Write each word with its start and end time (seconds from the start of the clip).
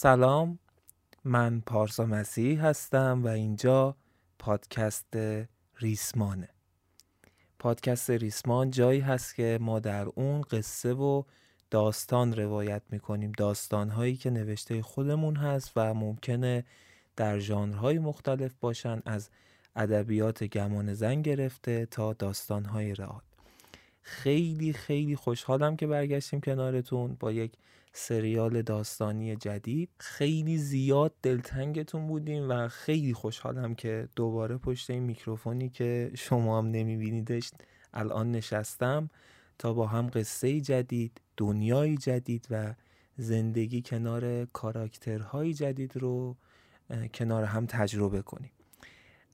سلام 0.00 0.58
من 1.24 1.60
پارسا 1.60 2.06
مسیح 2.06 2.64
هستم 2.64 3.20
و 3.24 3.28
اینجا 3.28 3.96
پادکست 4.38 5.16
ریسمانه. 5.78 6.48
پادکست 7.58 8.10
ریسمان 8.10 8.70
جایی 8.70 9.00
هست 9.00 9.34
که 9.34 9.58
ما 9.60 9.80
در 9.80 10.06
اون 10.06 10.40
قصه 10.40 10.92
و 10.92 11.22
داستان 11.70 12.36
روایت 12.36 12.82
می‌کنیم. 12.90 13.32
داستان 13.32 13.88
هایی 13.88 14.16
که 14.16 14.30
نوشته 14.30 14.82
خودمون 14.82 15.36
هست 15.36 15.72
و 15.76 15.94
ممکنه 15.94 16.64
در 17.16 17.38
ژانرهای 17.38 17.98
مختلف 17.98 18.54
باشن 18.60 19.02
از 19.06 19.30
ادبیات 19.76 20.44
گمان 20.44 20.94
زن 20.94 21.22
گرفته 21.22 21.86
تا 21.86 22.12
داستان 22.12 22.64
های 22.64 22.94
رئال. 22.94 23.27
خیلی 24.08 24.72
خیلی 24.72 25.16
خوشحالم 25.16 25.76
که 25.76 25.86
برگشتیم 25.86 26.40
کنارتون 26.40 27.16
با 27.20 27.32
یک 27.32 27.52
سریال 27.92 28.62
داستانی 28.62 29.36
جدید. 29.36 29.90
خیلی 29.98 30.58
زیاد 30.58 31.14
دلتنگتون 31.22 32.06
بودیم 32.06 32.50
و 32.50 32.68
خیلی 32.68 33.14
خوشحالم 33.14 33.74
که 33.74 34.08
دوباره 34.16 34.56
پشت 34.56 34.90
این 34.90 35.02
میکروفونی 35.02 35.68
که 35.68 36.10
شما 36.14 36.58
هم 36.58 36.66
نمیبینیدش 36.66 37.50
الان 37.94 38.32
نشستم 38.32 39.10
تا 39.58 39.72
با 39.72 39.86
هم 39.86 40.10
قصه 40.14 40.60
جدید 40.60 41.20
دنیای 41.36 41.96
جدید 41.96 42.46
و 42.50 42.74
زندگی 43.16 43.82
کنار 43.82 44.44
کاراکترهای 44.44 45.54
جدید 45.54 45.96
رو 45.96 46.36
کنار 47.14 47.44
هم 47.44 47.66
تجربه 47.66 48.22
کنیم. 48.22 48.50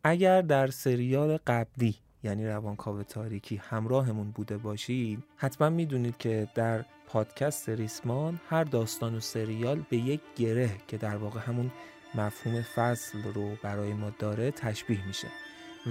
اگر 0.04 0.42
در 0.42 0.66
سریال 0.66 1.38
قبلی 1.46 1.96
یعنی 2.24 2.46
روانکاو 2.46 3.02
تاریکی 3.02 3.56
همراهمون 3.56 4.30
بوده 4.30 4.58
باشید 4.58 5.24
حتما 5.36 5.70
می‌دونید 5.70 6.16
که 6.16 6.48
در 6.54 6.84
پادکست 7.06 7.68
ریسمان 7.68 8.40
هر 8.48 8.64
داستان 8.64 9.14
و 9.14 9.20
سریال 9.20 9.82
به 9.90 9.96
یک 9.96 10.20
گره 10.36 10.70
که 10.88 10.96
در 10.96 11.16
واقع 11.16 11.40
همون 11.40 11.70
مفهوم 12.14 12.62
فصل 12.62 13.22
رو 13.34 13.56
برای 13.62 13.92
ما 13.92 14.10
داره 14.18 14.50
تشبیه 14.50 15.06
میشه. 15.06 15.28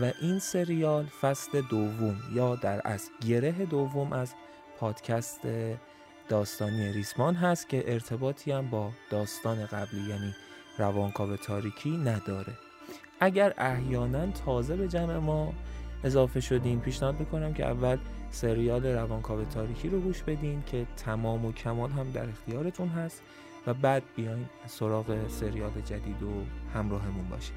و 0.02 0.12
این 0.22 0.40
سریال 0.40 1.06
فصل 1.06 1.62
دوم 1.62 2.16
یا 2.34 2.56
در 2.56 2.82
از 2.86 3.10
گره 3.28 3.66
دوم 3.66 4.14
از 4.14 4.34
پادکست 4.80 5.40
داستانی 6.30 6.94
ریسمان 6.94 7.36
هست 7.36 7.70
که 7.70 7.84
ارتباطی 7.88 8.52
هم 8.52 8.70
با 8.70 8.92
داستان 9.10 9.66
قبلی 9.66 10.10
یعنی 10.10 10.36
روانکاو 10.78 11.38
تاریکی 11.38 11.98
نداره. 11.98 12.54
اگر 13.20 13.54
احیانا 13.58 14.32
تازه 14.32 14.76
به 14.76 14.88
جمع 14.88 15.18
ما 15.18 15.54
اضافه 16.04 16.40
شدین 16.40 16.80
پیشنهاد 16.80 17.20
می‌کنم 17.20 17.54
که 17.54 17.66
اول 17.66 17.98
سریال 18.32 18.86
روانکاو 18.86 19.44
تاریکی 19.44 19.90
رو 19.90 20.00
گوش 20.00 20.24
بدین 20.24 20.64
که 20.66 20.86
تمام 20.98 21.46
و 21.46 21.52
کمال 21.52 21.90
هم 21.90 22.12
در 22.12 22.30
اختیارتون 22.30 22.88
هست 22.88 23.22
و 23.68 23.74
بعد 23.74 24.04
بیاین 24.16 24.46
سراغ 24.68 25.28
سریال 25.28 25.72
جدید 25.86 26.24
و 26.24 26.32
همراهمون 26.74 27.26
باشین. 27.30 27.56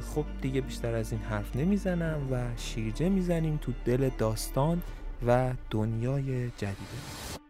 خب 0.00 0.24
دیگه 0.42 0.60
بیشتر 0.60 0.94
از 0.94 1.12
این 1.12 1.20
حرف 1.20 1.56
نمی‌زنم 1.56 2.28
و 2.30 2.42
شیرجه 2.56 3.08
می‌زنیم 3.08 3.56
تو 3.62 3.72
دل 3.84 4.10
داستان 4.18 4.82
و 5.26 5.52
دنیای 5.70 6.50
جدیده. 6.50 7.41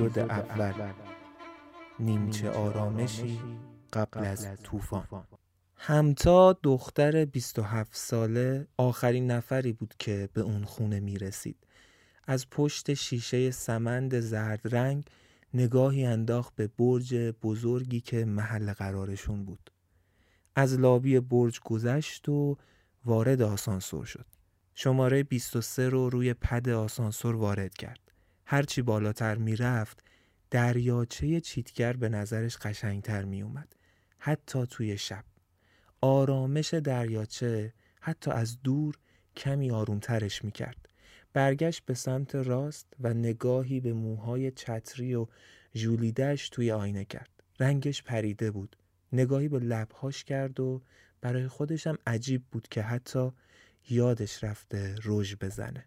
اپیزود 0.00 0.18
اول 0.18 0.92
نیمچه 1.98 2.50
آرامشی 2.50 3.40
قبل 3.92 4.24
از 4.24 4.48
طوفان 4.62 5.26
همتا 5.76 6.52
دختر 6.62 7.24
27 7.24 7.96
ساله 7.96 8.66
آخرین 8.76 9.30
نفری 9.30 9.72
بود 9.72 9.94
که 9.98 10.28
به 10.32 10.40
اون 10.40 10.64
خونه 10.64 11.00
می 11.00 11.18
رسید. 11.18 11.56
از 12.24 12.50
پشت 12.50 12.94
شیشه 12.94 13.50
سمند 13.50 14.20
زرد 14.20 14.74
رنگ 14.74 15.04
نگاهی 15.54 16.04
انداخت 16.04 16.54
به 16.54 16.66
برج 16.66 17.14
بزرگی 17.42 18.00
که 18.00 18.24
محل 18.24 18.72
قرارشون 18.72 19.44
بود. 19.44 19.70
از 20.56 20.78
لابی 20.78 21.20
برج 21.20 21.60
گذشت 21.60 22.28
و 22.28 22.56
وارد 23.04 23.42
آسانسور 23.42 24.04
شد. 24.04 24.26
شماره 24.74 25.22
23 25.22 25.88
رو 25.88 26.10
روی 26.10 26.34
پد 26.34 26.68
آسانسور 26.68 27.36
وارد 27.36 27.74
کرد. 27.74 28.07
هرچی 28.50 28.82
بالاتر 28.82 29.34
می‌رفت 29.34 30.04
دریاچه 30.50 31.40
چیتگر 31.40 31.92
به 31.92 32.08
نظرش 32.08 32.56
قشنگتر 32.56 33.24
می 33.24 33.42
اومد. 33.42 33.76
حتی 34.18 34.66
توی 34.66 34.98
شب. 34.98 35.24
آرامش 36.00 36.74
دریاچه 36.74 37.72
حتی 38.00 38.30
از 38.30 38.62
دور 38.62 38.98
کمی 39.36 39.70
آرومترش 39.70 40.44
می 40.44 40.52
کرد. 40.52 40.88
برگشت 41.32 41.84
به 41.86 41.94
سمت 41.94 42.34
راست 42.34 42.86
و 43.00 43.14
نگاهی 43.14 43.80
به 43.80 43.92
موهای 43.92 44.50
چتری 44.50 45.14
و 45.14 45.26
جولیدش 45.74 46.48
توی 46.48 46.70
آینه 46.70 47.04
کرد. 47.04 47.30
رنگش 47.60 48.02
پریده 48.02 48.50
بود. 48.50 48.76
نگاهی 49.12 49.48
به 49.48 49.58
لبهاش 49.58 50.24
کرد 50.24 50.60
و 50.60 50.82
برای 51.20 51.48
خودشم 51.48 51.98
عجیب 52.06 52.42
بود 52.52 52.68
که 52.68 52.82
حتی 52.82 53.32
یادش 53.90 54.44
رفته 54.44 54.94
روژ 55.02 55.34
بزنه 55.34 55.84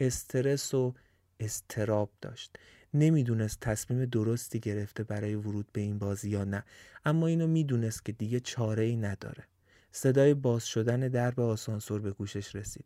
استرس 0.00 0.74
و 0.74 0.94
استراب 1.40 2.10
داشت. 2.20 2.56
نمی‌دونست 2.94 3.60
تصمیم 3.60 4.04
درستی 4.04 4.60
گرفته 4.60 5.04
برای 5.04 5.34
ورود 5.34 5.68
به 5.72 5.80
این 5.80 5.98
بازی 5.98 6.30
یا 6.30 6.44
نه 6.44 6.64
اما 7.04 7.26
اینو 7.26 7.46
می‌دونست 7.46 8.04
که 8.04 8.12
دیگه 8.12 8.40
چاره 8.40 8.82
ای 8.82 8.96
نداره. 8.96 9.44
صدای 9.92 10.34
باز 10.34 10.66
شدن 10.66 11.00
درب 11.00 11.40
آسانسور 11.40 12.00
به 12.00 12.10
گوشش 12.10 12.54
رسید. 12.54 12.84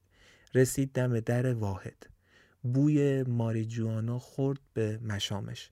رسید 0.54 0.92
دم 0.92 1.20
در 1.20 1.54
واحد. 1.54 2.06
بوی 2.62 3.22
ماریجوانا 3.22 4.18
خورد 4.18 4.60
به 4.74 4.98
مشامش. 4.98 5.70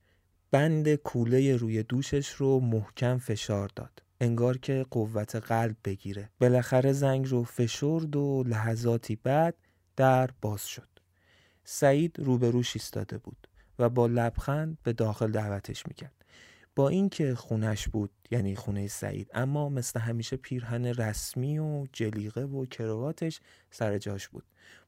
بند 0.51 0.95
کوله 0.95 1.57
روی 1.57 1.83
دوشش 1.83 2.29
رو 2.29 2.61
محکم 2.61 3.19
فشار 3.19 3.71
داد. 3.77 4.03
انگار 4.21 4.59
که 4.59 4.87
قوت 4.91 5.37
قلب 5.37 5.77
بگیره. 5.85 6.31
بالاخره 6.41 6.93
زنگ 6.93 7.29
رو 7.29 7.45
فشرد 7.45 8.17
و 8.17 8.45
لحظاتی 8.47 9.17
بعد 9.17 9.55
در 9.97 10.31
باز 10.43 10.67
شد. 10.67 10.89
سعید 11.71 12.19
روبروش 12.19 12.77
ایستاده 12.77 13.19
بود 13.19 13.49
و 13.79 13.89
با 13.89 14.07
لبخند 14.07 14.79
به 14.83 14.93
داخل 14.93 15.33
دعوتش 15.33 15.87
می‌کرد. 15.87 16.25
با 16.77 16.89
اینکه 16.89 17.35
خونش 17.35 17.89
بود 17.89 18.11
یعنی 18.31 18.57
خونه 18.57 18.89
سعید 18.89 19.31
اما 19.35 19.69
مثل 19.69 20.01
همیشه 20.01 20.37
پیرهن 20.37 20.87
رسمی 20.87 21.59
و 21.59 21.87
جلیقه 21.93 22.41
و 22.41 22.67
کرواتش 22.67 23.41
سر 23.71 23.99
جاش 23.99 24.29
بود. 24.29 24.45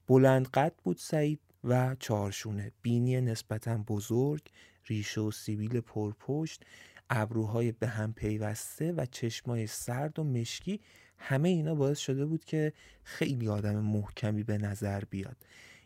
بلند 0.09 0.49
قد 0.49 0.73
بود 0.85 0.97
سعید 0.97 1.41
و 1.65 1.97
چارشونه 1.99 2.73
بینی 2.83 3.21
نسبتا 3.21 3.79
بزرگ 3.79 4.43
ریشه 4.87 5.21
و 5.21 5.31
سیبیل 5.31 5.81
پرپشت 5.81 6.63
ابروهای 7.11 7.73
به 7.73 7.87
هم 7.87 8.13
پیوسته 8.13 8.93
و 8.93 9.07
چشمای 9.07 9.67
سرد 9.67 10.19
و 10.19 10.25
مشکی 10.25 10.81
همه 11.19 11.49
اینا 11.49 11.75
باعث 11.75 11.99
شده 11.99 12.27
بود 12.27 12.45
که 12.45 12.73
خیلی 13.05 13.49
آدم 13.49 13.77
محکمی 13.77 14.43
به 14.43 14.59
نظر 14.59 15.05
بیاد. 15.05 15.37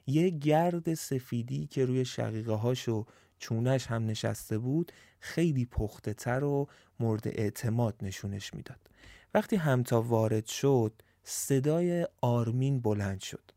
یه 0.06 0.30
گرد 0.30 0.94
سفیدی 0.94 1.66
که 1.66 1.84
روی 1.84 2.04
شقیقه 2.04 2.52
هاش 2.52 2.88
و 2.88 3.04
چونش 3.38 3.86
هم 3.86 4.06
نشسته 4.06 4.58
بود 4.58 4.92
خیلی 5.20 5.66
پخته 5.66 6.14
تر 6.14 6.44
و 6.44 6.68
مورد 7.00 7.28
اعتماد 7.28 7.94
نشونش 8.02 8.54
می‌داد. 8.54 8.80
وقتی 9.34 9.56
همتا 9.56 10.02
وارد 10.02 10.46
شد 10.46 11.02
صدای 11.22 12.08
آرمین 12.20 12.80
بلند 12.80 13.20
شد. 13.20 13.50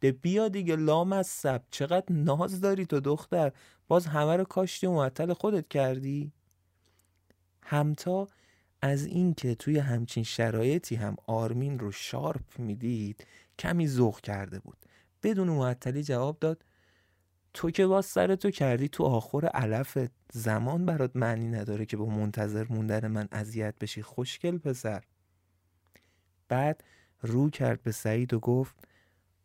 ده 0.00 0.12
بیا 0.12 0.48
دیگه 0.48 0.76
لام 0.76 1.12
از 1.12 1.26
سب. 1.26 1.62
چقدر 1.70 2.12
ناز 2.12 2.60
داری 2.60 2.86
تو 2.86 3.00
دختر. 3.00 3.52
باز 3.88 4.06
همه 4.06 4.36
رو 4.36 4.44
کاشتی 4.44 4.86
و 4.86 4.92
معطل 4.92 5.32
خودت 5.32 5.68
کردی. 5.68 6.32
همتا 7.62 8.28
از 8.82 9.06
اینکه 9.06 9.54
توی 9.54 9.78
همچین 9.78 10.24
شرایطی 10.24 10.94
هم 10.96 11.16
آرمین 11.26 11.78
رو 11.78 11.92
شارپ 11.92 12.58
می‌دید 12.58 13.26
کمی 13.58 13.88
ذوق 13.88 14.20
کرده 14.20 14.58
بود. 14.58 14.76
بدون 15.24 15.48
معطلی 15.48 16.02
جواب 16.02 16.38
داد 16.38 16.64
تو 17.54 17.70
که 17.70 17.86
باز 17.86 18.06
سر 18.06 18.34
تو 18.34 18.50
کردی 18.50 18.88
تو 18.88 19.04
آخر 19.04 19.46
علف 19.46 19.98
زمان 20.32 20.86
برات 20.86 21.16
معنی 21.16 21.48
نداره 21.48 21.86
که 21.86 21.96
با 21.96 22.06
منتظر 22.06 22.66
موندن 22.70 23.06
من 23.08 23.28
اذیت 23.32 23.74
بشی 23.80 24.02
خوشگل 24.02 24.58
پسر. 24.58 25.02
بعد 26.48 26.84
رو 27.22 27.50
کرد 27.50 27.82
به 27.82 27.92
سعید 27.92 28.34
و 28.34 28.40
گفت 28.40 28.74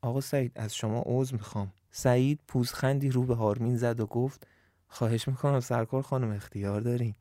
آقا 0.01 0.21
سعید 0.21 0.51
از 0.55 0.75
شما 0.75 0.99
عوض 0.99 1.33
می‌خوام. 1.33 1.73
سعید 1.91 2.39
پوزخندی 2.47 3.09
رو 3.09 3.23
به 3.23 3.35
آرمین 3.35 3.77
زد 3.77 3.99
و 3.99 4.05
گفت 4.05 4.47
خواهش 4.87 5.27
می‌کنم 5.27 5.59
سرکار 5.59 6.01
خانم 6.01 6.31
اختیار 6.31 6.81
دارین. 6.81 7.15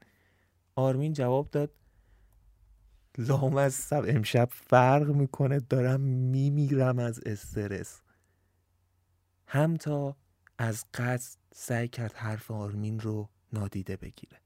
آرمین 0.74 1.12
جواب 1.12 1.50
داد 1.50 1.70
لام 3.18 3.56
از 3.56 3.92
امشب 3.92 4.48
فرق 4.52 5.08
می‌کنه 5.08 5.60
دارم 5.60 6.00
میمیرم 6.00 6.98
از 6.98 7.20
استرس. 7.26 8.00
همتا 9.50 10.16
از 10.58 10.84
قصد 10.94 11.38
سعی 11.54 11.88
کرد 11.88 12.12
حرف 12.12 12.50
آرمین 12.50 13.00
رو 13.00 13.28
نادیده 13.52 13.96
بگیره. 13.96 14.40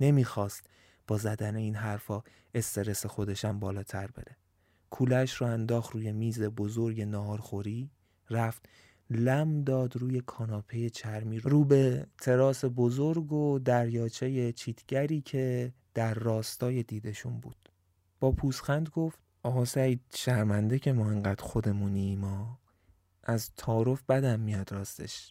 نمی‌خواست 0.00 0.66
با 1.06 1.18
زدن 1.18 1.56
این 1.56 1.74
حرفا 1.74 2.22
استرس 2.54 3.06
خودشم 3.06 3.58
بالاتر 3.58 4.06
بره. 4.06 4.36
کولش 4.90 5.34
رو 5.34 5.46
انداخت 5.46 5.94
روی 5.94 6.12
میز 6.12 6.42
بزرگ 6.42 7.00
ناهارخوری 7.00 7.90
رفت 8.30 8.68
لم 9.10 9.62
داد 9.62 9.96
روی 9.96 10.20
کاناپه 10.20 10.90
چرمی 10.90 11.38
رو 11.38 11.64
به 11.64 12.06
تراس 12.18 12.64
بزرگ 12.64 13.32
و 13.32 13.58
دریاچه 13.58 14.52
چیتگری 14.52 15.20
که 15.20 15.72
در 15.94 16.14
راستای 16.14 16.82
دیدشون 16.82 17.40
بود. 17.40 17.72
با 18.20 18.32
پوزخند 18.32 18.88
گفت 18.88 19.18
آقا 19.42 19.64
سعید 19.64 20.00
شرمنده 20.14 20.78
که 20.78 20.92
ما 20.92 21.10
انقدر 21.10 21.44
خودمونی 21.44 22.16
ما 22.16 22.58
از 23.28 23.50
تعارف 23.56 24.02
بدم 24.02 24.40
میاد 24.40 24.72
راستش. 24.72 25.30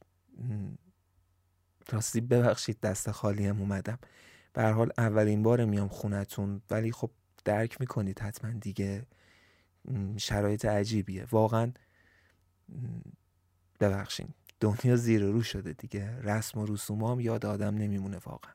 راستی 1.90 2.22
ببخشید 2.22 2.80
دست 2.80 3.12
خالی 3.12 3.46
هم 3.46 3.60
اومدم. 3.60 4.00
به 4.54 4.68
حال 4.70 4.92
اولین 4.98 5.44
بار 5.44 5.66
میام 5.66 5.88
خونتون 5.88 6.62
ولی 6.70 6.92
خب 6.92 7.12
درک 7.46 7.82
می‌کنید 7.82 8.20
حتما 8.20 8.52
دیگه. 8.52 9.06
شرایط 10.18 10.66
عجیبیه. 10.66 11.28
واقعا 11.32 11.72
ببخشید 13.80 14.28
دنیا 14.60 14.96
زیر 14.96 15.22
رو 15.22 15.44
شده 15.44 15.74
دیگه. 15.74 16.18
رسم 16.22 16.60
و 16.60 16.66
رسوم 16.66 17.04
هم 17.04 17.20
یاد 17.20 17.46
آدم 17.46 17.76
نمیمونه 17.76 18.18
واقعا. 18.18 18.54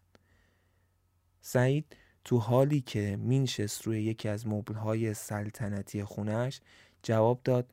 سعید 1.40 1.96
تو 2.24 2.38
حالی 2.38 2.80
که 2.80 3.16
مینشست 3.20 3.82
روی 3.82 4.02
یکی 4.02 4.28
از 4.28 4.46
مبلهای 4.46 5.14
سلطنتی 5.14 6.04
خونش 6.04 6.60
جواب 7.02 7.40
داد 7.44 7.72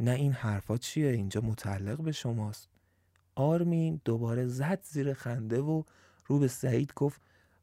نه 0.00 0.10
این 0.10 0.32
حرفا 0.32 0.76
چیه؟ 0.76 1.10
اینجا 1.10 1.40
متعلق 1.40 2.02
به 2.02 2.12
شماست. 2.12 2.68
آرمین 3.34 4.00
دوباره 4.04 4.46
زد 4.46 4.80
زیر 4.82 5.14
خنده 5.14 5.60
و 5.60 5.82
رو 6.26 6.38
به 6.38 6.48
سعید 6.48 6.92
گفت 6.96 7.20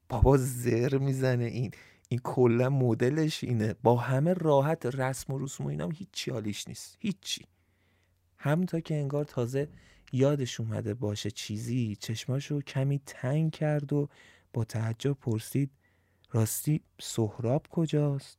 بابا 0.10 0.38
زر 0.38 0.98
می‌زنه 0.98 1.44
این. 1.44 1.72
این 2.10 2.20
کلا 2.24 2.70
مدلش 2.70 3.44
اینه. 3.44 3.76
با 3.84 3.96
همه 3.96 4.34
راحت 4.34 4.86
رسم 4.86 5.34
و 5.34 5.40
رسم 5.40 5.64
و 5.64 5.68
اینام 5.68 5.92
هیچی 5.92 6.32
حالیش 6.32 6.68
نیست. 6.68 6.98
هیچی. 7.00 7.46
هم 8.38 8.66
تا 8.66 8.80
که 8.80 8.96
انگار 8.96 9.26
تازه 9.26 9.70
یادش 10.12 10.60
اومده 10.60 10.94
باشه 10.94 11.32
چیزی 11.32 11.96
چشماشو 12.00 12.62
کمی 12.62 13.02
تنگ 13.06 13.52
کرد 13.52 13.94
و 13.94 14.10
با 14.54 14.64
تعجب 14.64 15.14
پرسید 15.14 15.72
راستی 16.32 16.82
سهراب 17.02 17.68
کجاست؟ 17.68 18.38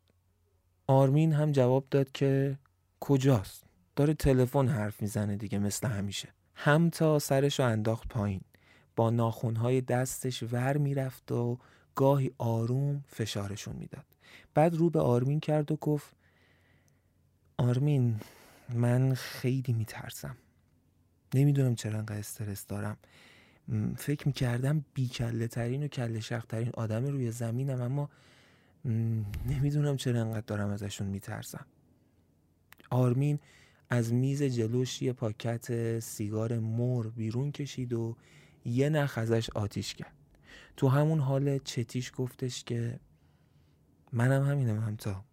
آرمین 0.86 1.32
هم 1.32 1.52
جواب 1.52 1.86
داد 1.90 2.12
که 2.12 2.58
کجاست؟ 3.00 3.64
داره 3.96 4.14
تلفن 4.14 4.68
حرف 4.68 5.02
می‌زنه 5.02 5.36
دیگه 5.36 5.58
مثل 5.58 5.88
همیشه. 5.88 6.28
هم 6.54 6.90
تا 6.90 7.18
سرش 7.18 7.60
رو 7.60 7.66
انداخت 7.66 8.08
پایین. 8.08 8.40
با 8.96 9.10
ناخونهای 9.10 9.80
دستش 9.80 10.42
ور 10.42 10.76
می‌رفت 10.76 11.32
و 11.32 11.58
گاهی 11.94 12.30
آروم 12.38 13.04
فشارشون 13.06 13.76
می‌داد. 13.76 14.04
بعد 14.54 14.74
رو 14.74 14.90
به 14.90 15.00
آرمین 15.00 15.40
کرد 15.40 15.72
و 15.72 15.76
گفت 15.76 16.16
آرمین 17.58 18.20
من 18.74 19.14
خیلی 19.14 19.72
میترسم. 19.72 20.36
نمی‌دونم 21.34 21.74
چرا 21.74 21.98
انقدر 21.98 22.18
استرس 22.18 22.66
دارم. 22.66 22.96
فکر 23.96 24.26
می‌کردم 24.26 24.84
بیکله 24.94 25.48
ترین 25.48 25.82
و 25.82 25.88
کله 25.88 26.20
شخ 26.20 26.44
ترین 26.44 26.70
آدم 26.74 27.04
روی 27.04 27.30
زمینم 27.30 27.80
اما 27.80 28.10
نمی‌دونم 29.46 29.96
چرا 29.96 30.20
انقدر 30.20 30.44
دارم 30.46 30.70
ازشون 30.70 31.06
میترسم. 31.06 31.66
آرمین 32.90 33.38
از 33.90 34.12
میز 34.12 34.42
جلوش 34.42 35.02
یه 35.02 35.12
پاکت 35.12 35.98
سیگار 35.98 36.58
مر 36.58 37.06
بیرون 37.06 37.52
کشید 37.52 37.92
و 37.92 38.16
یه 38.64 38.88
نخ 38.88 39.18
ازش 39.18 39.50
آتیش 39.50 39.94
کرد. 39.94 40.12
تو 40.76 40.88
همون 40.88 41.18
حال 41.18 41.58
چتیش 41.58 42.12
گفتش 42.16 42.64
که 42.64 43.00
منم 44.12 44.42
همینم 44.42 44.80
همتا. 44.80 45.24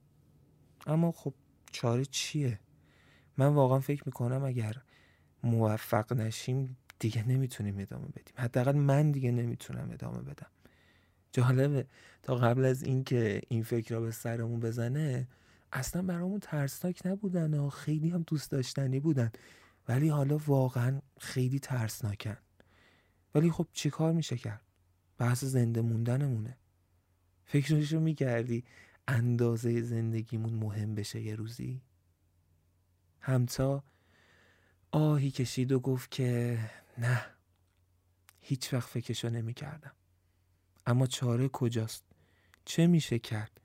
اما 0.87 1.11
خب 1.11 1.33
چاره 1.71 2.05
چیه؟ 2.05 2.59
من 3.37 3.47
واقعا 3.47 3.79
فکر 3.79 4.03
می‌کنم 4.05 4.43
اگر 4.43 4.81
موفق 5.43 6.13
نشیم 6.13 6.77
دیگه 6.99 7.27
نمی‌تونیم 7.27 7.79
ادامه 7.79 8.07
بدیم. 8.07 8.33
حداقل 8.35 8.75
من 8.75 9.11
دیگه 9.11 9.31
نمی‌تونم 9.31 9.91
ادامه 9.91 10.21
بدم. 10.21 10.49
جالبه 11.31 11.85
تا 12.23 12.35
قبل 12.35 12.65
از 12.65 12.83
اینکه 12.83 13.41
این 13.49 13.63
فکر 13.63 13.93
را 13.93 14.01
به 14.01 14.11
سرمون 14.11 14.59
بزنه 14.59 15.27
اصلا 15.71 16.01
برامون 16.01 16.39
ترسناک 16.39 17.01
نبودن 17.05 17.53
و 17.53 17.69
خیلی 17.69 18.09
هم 18.09 18.23
دوست 18.27 18.51
داشتنی 18.51 18.99
بودن. 18.99 19.31
ولی 19.87 20.09
حالا 20.09 20.37
واقعا 20.37 21.01
خیلی 21.19 21.59
ترسناکن. 21.59 22.37
ولی 23.35 23.51
خب 23.51 23.67
چیکار 23.73 24.13
میشه 24.13 24.37
کرد؟ 24.37 24.63
بحث 25.17 25.43
زنده 25.43 25.81
موندنمونه. 25.81 26.57
فکرشو 27.45 27.99
می‌کردی 27.99 28.63
اندازه 29.07 29.81
زندگیمون 29.81 30.53
مهم 30.53 30.95
بشه 30.95 31.21
یه 31.21 31.35
روزی؟ 31.35 31.81
همتا 33.19 33.83
آهی 34.91 35.31
کشید 35.31 35.71
و 35.71 35.79
گفت 35.79 36.11
که 36.11 36.59
نه 36.97 37.25
هیچ 38.41 38.73
وقت 38.73 38.89
فکرشو 38.89 39.29
نمی 39.29 39.53
کردم 39.53 39.91
اما 40.85 41.07
چاره 41.07 41.47
کجاست؟ 41.47 42.03
چه 42.65 42.87
میشه 42.87 43.19
کرد؟ 43.19 43.61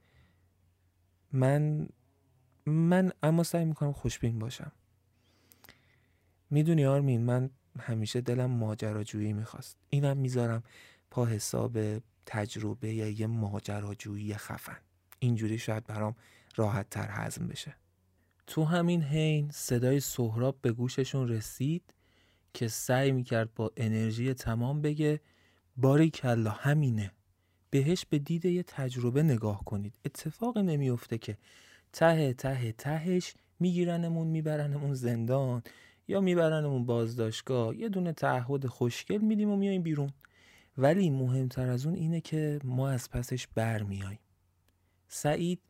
من 1.35 1.88
من 2.67 3.12
اما 3.23 3.43
سعی 3.43 3.64
می‌کنم 3.64 3.93
خوشبین 3.93 4.38
باشم. 4.38 4.73
می‌دونی 6.50 6.87
آرمین 6.87 7.21
من 7.21 7.50
همیشه 7.79 8.21
دلم 8.21 8.50
ماجراجویی 8.50 9.33
می‌خواست. 9.33 9.76
اینم 9.91 10.17
می‌ذارم 10.17 10.62
پا 11.11 11.26
حساب 11.26 11.79
تجربه 12.26 12.95
یا 12.95 13.09
یه 13.09 13.26
ماجراجویی 13.26 14.35
خفن. 14.35 14.76
اینجوری 15.19 15.59
شاید 15.59 15.87
برام 15.87 16.17
راحت 16.57 16.91
تر 16.91 17.09
هضم 17.11 17.47
بشه. 17.47 17.76
تو 18.47 18.64
همین 18.64 19.03
حین 19.03 19.50
صدای 19.50 20.00
سهراب 20.00 20.59
به 20.62 20.73
گوششون 20.73 21.29
رسید 21.29 21.95
که 22.55 22.69
سعی 22.69 23.12
می‌کرد 23.12 23.55
با 23.55 23.73
انرژی 23.76 24.35
تمام 24.35 24.83
بگه 24.83 25.21
باری 25.76 26.11
کلا 26.11 26.50
همینه. 26.50 27.11
بهش 27.75 28.07
به 28.11 28.19
دید 28.19 28.45
یه 28.45 28.62
تجربه 28.62 29.23
نگاه 29.23 29.64
کنید. 29.64 29.95
اتفاقی 30.04 30.62
نمیفته 30.62 31.19
که 31.19 31.37
ته 31.93 32.33
ته 32.33 32.73
تهش 32.73 33.35
میگیرنمون 33.61 34.26
میبرنمون 34.26 34.95
زندان 34.95 35.62
یا 36.09 36.21
میبرنمون 36.21 36.87
بازداشتگاه. 36.87 37.76
یه 37.76 37.88
دونه 37.88 38.12
تعهد 38.12 38.66
خوشگل 38.66 39.19
میدیم 39.19 39.50
و 39.50 39.57
میایم 39.57 39.83
بیرون. 39.83 40.11
ولی 40.78 41.11
مهمتر 41.11 41.69
از 41.69 41.87
اون 41.87 41.95
اینه 41.95 42.21
که 42.21 42.61
ما 42.64 42.88
از 42.88 43.11
پسش 43.11 43.47
برمیاییم 43.47 44.19
سعید 45.09 45.61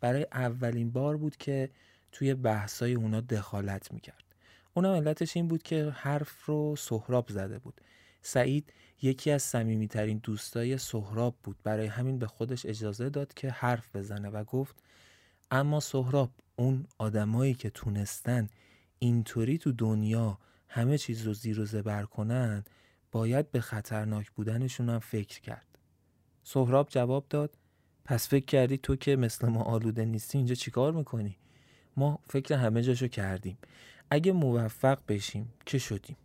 برای 0.00 0.26
اولین 0.32 0.90
بار 0.90 1.16
بود 1.16 1.36
که 1.36 1.70
توی 2.12 2.34
بحثای 2.34 2.94
اونا 2.94 3.20
دخالت 3.20 3.92
می‌کرد. 3.92 4.24
اونا 4.74 4.94
علتش 4.94 5.36
این 5.36 5.48
بود 5.48 5.62
که 5.62 5.90
حرف 5.90 6.44
رو 6.44 6.76
سهراب 6.76 7.28
زده 7.28 7.58
بود. 7.58 7.80
سعید 8.22 8.72
یکی 9.02 9.30
از 9.30 9.42
صمیمیترین 9.42 10.18
دوستای 10.22 10.78
سهراب 10.78 11.36
بود. 11.42 11.56
برای 11.64 11.86
همین 11.86 12.18
به 12.18 12.26
خودش 12.26 12.66
اجازه 12.66 13.10
داد 13.10 13.34
که 13.34 13.50
حرف 13.50 13.96
بزنه 13.96 14.28
و 14.28 14.44
گفت 14.44 14.76
اما 15.50 15.80
سهراب 15.80 16.30
اون 16.56 16.86
آدمایی 16.98 17.54
که 17.54 17.70
تونستن 17.70 18.48
اینطوری 18.98 19.58
تو 19.58 19.72
دنیا 19.72 20.38
همه 20.68 20.98
چیز 20.98 21.22
رو 21.22 21.34
زیر 21.34 21.60
و 21.60 21.64
زبر 21.64 22.04
کنن 22.04 22.64
باید 23.12 23.50
به 23.50 23.60
خطرناک 23.60 24.30
بودنشون 24.30 24.88
هم 24.88 24.98
فکر 24.98 25.40
کرد. 25.40 25.78
سهراب 26.44 26.88
جواب 26.88 27.26
داد 27.30 27.58
پس 28.04 28.28
فکر 28.28 28.44
کردی 28.44 28.78
تو 28.78 28.96
که 28.96 29.16
مثل 29.16 29.48
ما 29.48 29.62
آلوده 29.62 30.04
نیستی 30.04 30.38
اینجا 30.38 30.54
چیکار 30.54 30.92
می‌کنی؟ 30.92 31.36
ما 31.96 32.18
فکر 32.28 32.54
همه 32.54 32.82
جاشو 32.82 33.08
کردیم. 33.08 33.58
اگه 34.10 34.32
موفق 34.32 34.98
بشیم 35.08 35.52
که 35.66 35.78
شدیم؟ 35.78 36.16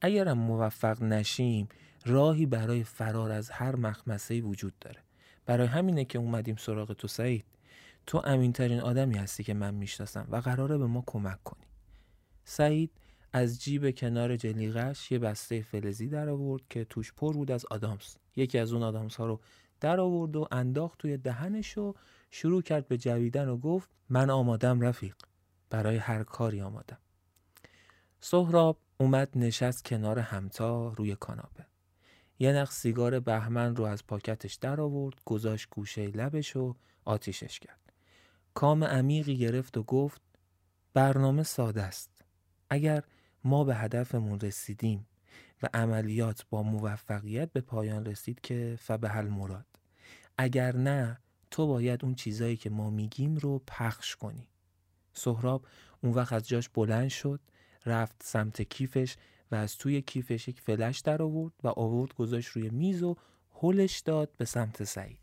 اگرم 0.00 0.38
موفق 0.38 1.02
نشیم 1.02 1.68
راهی 2.06 2.46
برای 2.46 2.84
فرار 2.84 3.32
از 3.32 3.50
هر 3.50 3.76
مخمسه 3.76 4.40
وجود 4.40 4.78
داره. 4.80 5.00
برای 5.46 5.66
همینه 5.66 6.04
که 6.04 6.18
اومدیم 6.18 6.56
سراغ 6.56 6.92
تو 6.92 7.08
سعید. 7.08 7.44
تو 8.06 8.22
امینترین 8.24 8.80
آدمی 8.80 9.16
هستی 9.16 9.44
که 9.44 9.54
من 9.54 9.74
می‌شناسم 9.74 10.26
و 10.30 10.36
قراره 10.36 10.78
به 10.78 10.86
ما 10.86 11.04
کمک 11.06 11.42
کنی. 11.44 11.66
سعید 12.44 12.90
از 13.32 13.62
جیب 13.62 13.90
کنار 13.90 14.36
جلیقش 14.36 15.12
یه 15.12 15.18
بسته 15.18 15.62
فلزی 15.62 16.08
در 16.08 16.28
آورد 16.28 16.62
که 16.70 16.84
توش 16.84 17.12
پر 17.12 17.32
بود 17.32 17.50
از 17.50 17.66
آدامس. 17.66 18.16
یکی 18.36 18.58
از 18.58 18.72
اون 18.72 18.82
آدامس 18.82 19.16
ها 19.16 19.26
رو 19.26 19.40
در 19.80 20.00
آورد 20.00 20.36
و 20.36 20.48
انداخت 20.52 20.98
توی 20.98 21.16
دهنش 21.16 21.78
و 21.78 21.94
شروع 22.30 22.62
کرد 22.62 22.88
به 22.88 22.98
جویدن 22.98 23.48
و 23.48 23.56
گفت 23.56 23.90
من 24.08 24.30
آمادم 24.30 24.80
رفیق. 24.80 25.14
برای 25.70 25.96
هر 25.96 26.22
کاری 26.22 26.60
آمادم. 26.60 26.98
سهراب 28.20 28.78
اومد 29.00 29.38
نشست 29.38 29.84
کنار 29.84 30.18
همتا 30.18 30.88
روی 30.88 31.16
کاناپه. 31.16 31.66
یه 32.38 32.52
نخ 32.52 32.72
سیگار 32.72 33.20
بهمن 33.20 33.76
رو 33.76 33.84
از 33.84 34.06
پاکتش 34.06 34.54
در 34.54 34.80
آورد 34.80 35.20
گذاشت 35.24 35.68
گوشه 35.70 36.06
لبش 36.06 36.56
و 36.56 36.76
آتیشش 37.04 37.58
کرد. 37.58 37.92
کام 38.54 38.84
عمیقی 38.84 39.36
گرفت 39.36 39.76
و 39.76 39.82
گفت 39.82 40.22
برنامه 40.94 41.42
ساده 41.42 41.82
است. 41.82 42.24
اگر 42.70 43.02
ما 43.44 43.64
به 43.64 43.76
هدفمون 43.76 44.40
رسیدیم 44.40 45.06
و 45.62 45.68
عملیات 45.74 46.46
با 46.50 46.62
موفقیت 46.62 47.52
به 47.52 47.60
پایان 47.60 48.04
رسید 48.04 48.40
که 48.40 48.76
فبهل 48.80 49.26
مراد. 49.28 49.66
اگر 50.38 50.76
نه 50.76 51.18
تو 51.50 51.66
باید 51.66 52.04
اون 52.04 52.14
چیزایی 52.14 52.56
که 52.56 52.70
ما 52.70 52.90
میگیم 52.90 53.36
رو 53.36 53.62
پخش 53.66 54.16
کنی. 54.16 54.48
سهراب 55.12 55.66
اون 56.02 56.12
وقت 56.12 56.32
از 56.32 56.48
جاش 56.48 56.68
بلند 56.68 57.08
شد 57.08 57.40
رفت 57.88 58.22
سمت 58.24 58.62
کیفش 58.62 59.16
و 59.50 59.54
از 59.54 59.76
توی 59.76 60.02
کیفش 60.02 60.48
یک 60.48 60.60
فلش 60.60 60.98
در 60.98 61.22
آورد 61.22 61.52
و 61.64 61.68
آورد 61.68 62.14
گذاشت 62.14 62.48
روی 62.48 62.70
میز 62.70 63.02
و 63.02 63.16
هلش 63.54 63.98
داد 63.98 64.30
به 64.36 64.44
سمت 64.44 64.84
سعید. 64.84 65.18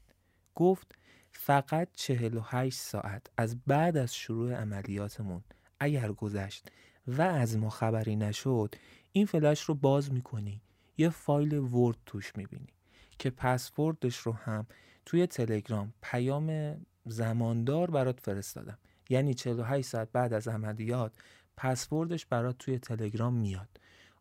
گفت 0.56 0.96
فقط 1.32 1.88
48 1.94 2.80
ساعت 2.80 3.28
از 3.38 3.58
بعد 3.68 3.98
از 3.98 4.16
شروع 4.16 4.54
عملیاتمون 4.54 5.44
اگر 5.80 6.12
گذشت 6.12 6.72
و 7.08 7.22
از 7.22 7.58
ما 7.58 7.70
خبری 7.70 8.16
نشد 8.16 8.76
این 9.12 9.26
فلش 9.26 9.62
رو 9.62 9.76
باز 9.76 10.12
می‌کنی. 10.12 10.62
یه 10.98 11.10
فایل 11.10 11.54
ورد 11.54 11.98
توش 12.06 12.36
می‌بینی 12.36 12.74
که 13.20 13.30
پسوردش 13.30 14.18
رو 14.18 14.34
هم 14.34 14.68
توی 15.06 15.28
تلگرام 15.28 15.94
پیام 16.02 16.78
زماندار 17.06 17.92
برات 17.92 18.20
فرستادم. 18.20 18.78
یعنی 19.10 19.34
48 19.34 19.88
ساعت 19.88 20.12
بعد 20.12 20.34
از 20.34 20.48
عملیات 20.48 21.12
پسوردش 21.58 22.26
برات 22.26 22.58
توی 22.58 22.80
تلگرام 22.80 23.34
میاد. 23.34 23.70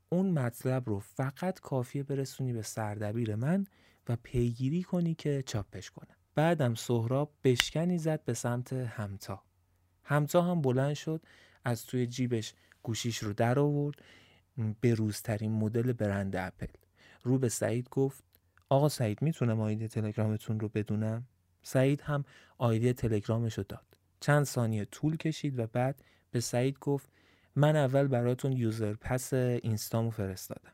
اون 0.08 0.30
مطلب 0.30 0.88
رو 0.88 0.98
فقط 0.98 1.60
کافیه 1.60 2.02
برسونی 2.02 2.52
به 2.52 2.62
سردبیر 2.62 3.34
من 3.34 3.66
و 4.08 4.16
پیگیری 4.22 4.82
کنی 4.82 5.14
که 5.14 5.42
چاپش 5.46 5.90
کنه 5.90 6.16
بعدم 6.34 6.74
سهراب 6.74 7.32
بشکنی 7.44 7.98
زد 7.98 8.24
به 8.24 8.34
سمت 8.34 8.72
همتا. 8.72 9.42
همتا 10.04 10.42
هم 10.42 10.62
بلند 10.62 10.94
شد 10.94 11.22
از 11.64 11.86
توی 11.86 12.06
جیبش 12.06 12.54
گوشیش 12.82 13.18
رو 13.18 13.32
در 13.32 13.58
آورد 13.58 13.94
به 14.80 14.94
روزترین 14.94 15.52
مدل 15.52 15.92
برند 15.92 16.36
اپل. 16.36 16.66
رو 17.22 17.38
به 17.38 17.48
سعید 17.48 17.88
گفت 17.90 18.24
آقا 18.68 18.88
سعید 18.88 19.22
می‌تونم 19.22 19.60
آیدی 19.60 19.88
تلگرامتون 19.88 20.60
رو 20.60 20.68
بدونم؟ 20.68 21.26
سعید 21.62 22.00
هم 22.00 22.24
آیدی 22.58 22.92
تلگرامش 22.92 23.58
رو 23.58 23.64
داد. 23.68 23.98
چند 24.20 24.44
ثانیه 24.44 24.84
طول 24.84 25.16
کشید 25.16 25.58
و 25.58 25.66
بعد 25.66 26.02
به 26.30 26.40
سعید 26.40 26.78
گفت 26.78 27.08
من 27.56 27.76
اول 27.76 28.06
براتون 28.06 28.52
یوزر 28.52 28.94
پس 28.94 29.32
اینستامو 29.32 30.10
فرستادم. 30.10 30.72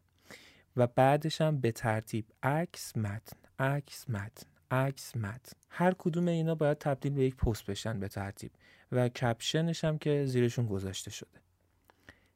و 0.77 0.87
بعدش 0.87 1.41
هم 1.41 1.61
به 1.61 1.73
ترتیب 1.73 2.27
عکس 2.43 2.97
متن 2.97 3.37
عکس 3.59 4.11
متن 4.11 4.47
عکس 4.71 5.17
متن. 5.17 5.57
هر 5.69 5.95
کدوم 5.99 6.29
اینا 6.29 6.55
باید 6.55 6.79
تبدیل 6.79 7.13
به 7.13 7.25
یک 7.25 7.37
پست 7.37 7.67
بشن 7.67 8.01
به 8.01 8.09
ترتیب. 8.09 8.51
و 8.93 9.09
کپشنش 9.09 9.85
هم 9.85 9.99
که 9.99 10.25
زیرشون 10.27 10.67
گذاشته 10.67 11.11
شده. 11.11 11.41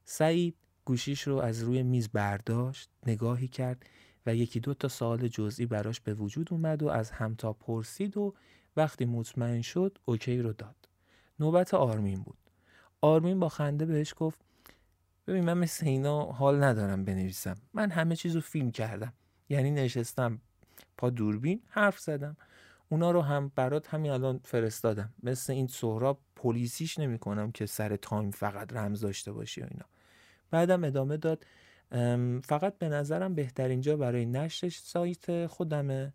سعید 0.05 0.55
گوشیش 0.85 1.23
رو 1.23 1.37
از 1.37 1.63
روی 1.63 1.83
میز 1.83 2.09
برداشت 2.09 2.91
نگاهی 3.07 3.49
کرد 3.49 3.87
و 4.27 4.35
یکی 4.35 4.61
دو 4.61 4.75
تا 4.75 4.89
سوال 4.89 5.29
جزئی 5.29 5.67
براش 5.67 6.01
به 6.01 6.15
وجود 6.15 6.49
اومد 6.53 6.83
و 6.83 6.89
از 6.89 7.11
همتا 7.11 7.53
پرسید 7.53 8.17
و 8.17 8.35
وقتی 8.77 9.05
مطمئن 9.05 9.63
شد 9.63 9.99
okay 10.04 10.38
رو 10.39 10.53
داد. 10.53 10.89
نوبت 11.41 11.75
آرمین 11.75 12.23
بود. 12.23 12.44
آرمین 13.04 13.40
با 13.40 13.49
خنده 13.49 13.87
بهش 13.87 14.14
گفت 14.16 14.38
ببین 15.26 15.44
من 15.44 15.58
مثل 15.58 15.87
اینا 15.87 16.23
حال 16.25 16.62
ندارم 16.62 17.04
بنویسم. 17.04 17.56
من 17.75 17.90
همه 17.90 18.16
چیزو 18.16 18.40
فیلم 18.40 18.70
کردم. 18.70 19.12
یعنی 19.49 19.70
نشستم 19.70 20.40
پا 20.99 21.11
دوربین 21.11 21.62
حرف 21.68 21.99
زدم. 21.99 22.37
اونا 22.88 23.11
رو 23.11 23.23
هم 23.23 23.52
برات 23.54 23.94
همین 23.94 24.12
الان 24.12 24.40
فرستادم. 24.44 25.14
مثل 25.23 25.52
این 25.52 25.66
سهراب 25.66 26.20
پلیسیش 26.37 26.99
نمی‌کنم 26.99 27.52
که 27.52 27.66
سر 27.66 27.96
time 27.97 28.31
فقط 28.30 28.73
رمز 28.73 29.00
داشته 29.00 29.32
باشی 29.32 29.61
و 29.61 29.66
اینا. 29.70 29.87
بعدم 30.50 30.84
ادامه 30.84 31.16
داد 31.16 31.46
فقط 32.44 32.78
به 32.78 32.88
نظرم 32.88 33.34
بهترین 33.34 33.80
جا 33.80 33.96
برای 33.96 34.26
نشرش 34.26 34.80
سایت 34.80 35.46
خودمه 35.46 36.12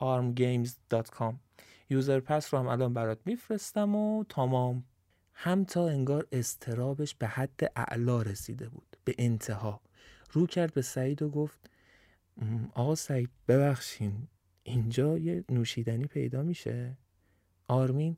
armgames.com 0.00 1.34
یوزر 1.90 2.20
پس 2.20 2.54
رو 2.54 2.60
هم 2.60 2.66
الان 2.66 2.94
برات 2.94 3.18
میفرستم 3.24 3.94
و 3.94 4.24
تمام. 4.24 4.84
هم 5.38 5.64
تا 5.64 5.88
انگار 5.88 6.26
استرابش 6.32 7.14
به 7.14 7.26
حد 7.26 7.72
اعلا 7.76 8.22
رسیده 8.22 8.68
بود 8.68 8.96
به 9.04 9.14
انتها. 9.18 9.80
رو 10.32 10.46
کرد 10.46 10.74
به 10.74 10.82
سعید 10.82 11.22
و 11.22 11.28
گفت 11.28 11.70
آقا 12.74 12.94
سعید 12.94 13.30
ببخشین 13.48 14.28
اینجا 14.62 15.18
یه 15.18 15.44
نوشیدنی 15.48 16.06
پیدا 16.06 16.42
میشه؟ 16.42 16.96
آرمین 17.68 18.16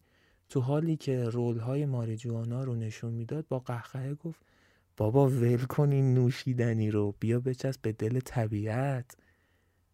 تو 0.49 0.61
حالی 0.61 0.97
که 0.97 1.25
رول 1.25 1.59
های 1.59 1.87
ماریجوانا 1.87 2.65
رو 2.65 2.75
نشون 2.75 3.13
می‌داد 3.13 3.49
با 3.49 3.59
قهقهه 3.59 4.15
گفت 4.15 4.41
بابا 4.97 5.29
ول 5.29 5.65
کن 5.65 5.93
این 5.93 6.15
نوشیدنی 6.15 6.91
رو 6.91 7.15
بیا 7.21 7.41
بچسب 7.41 7.83
به 7.83 7.93
دل 7.93 8.21
طبیعت. 8.21 9.17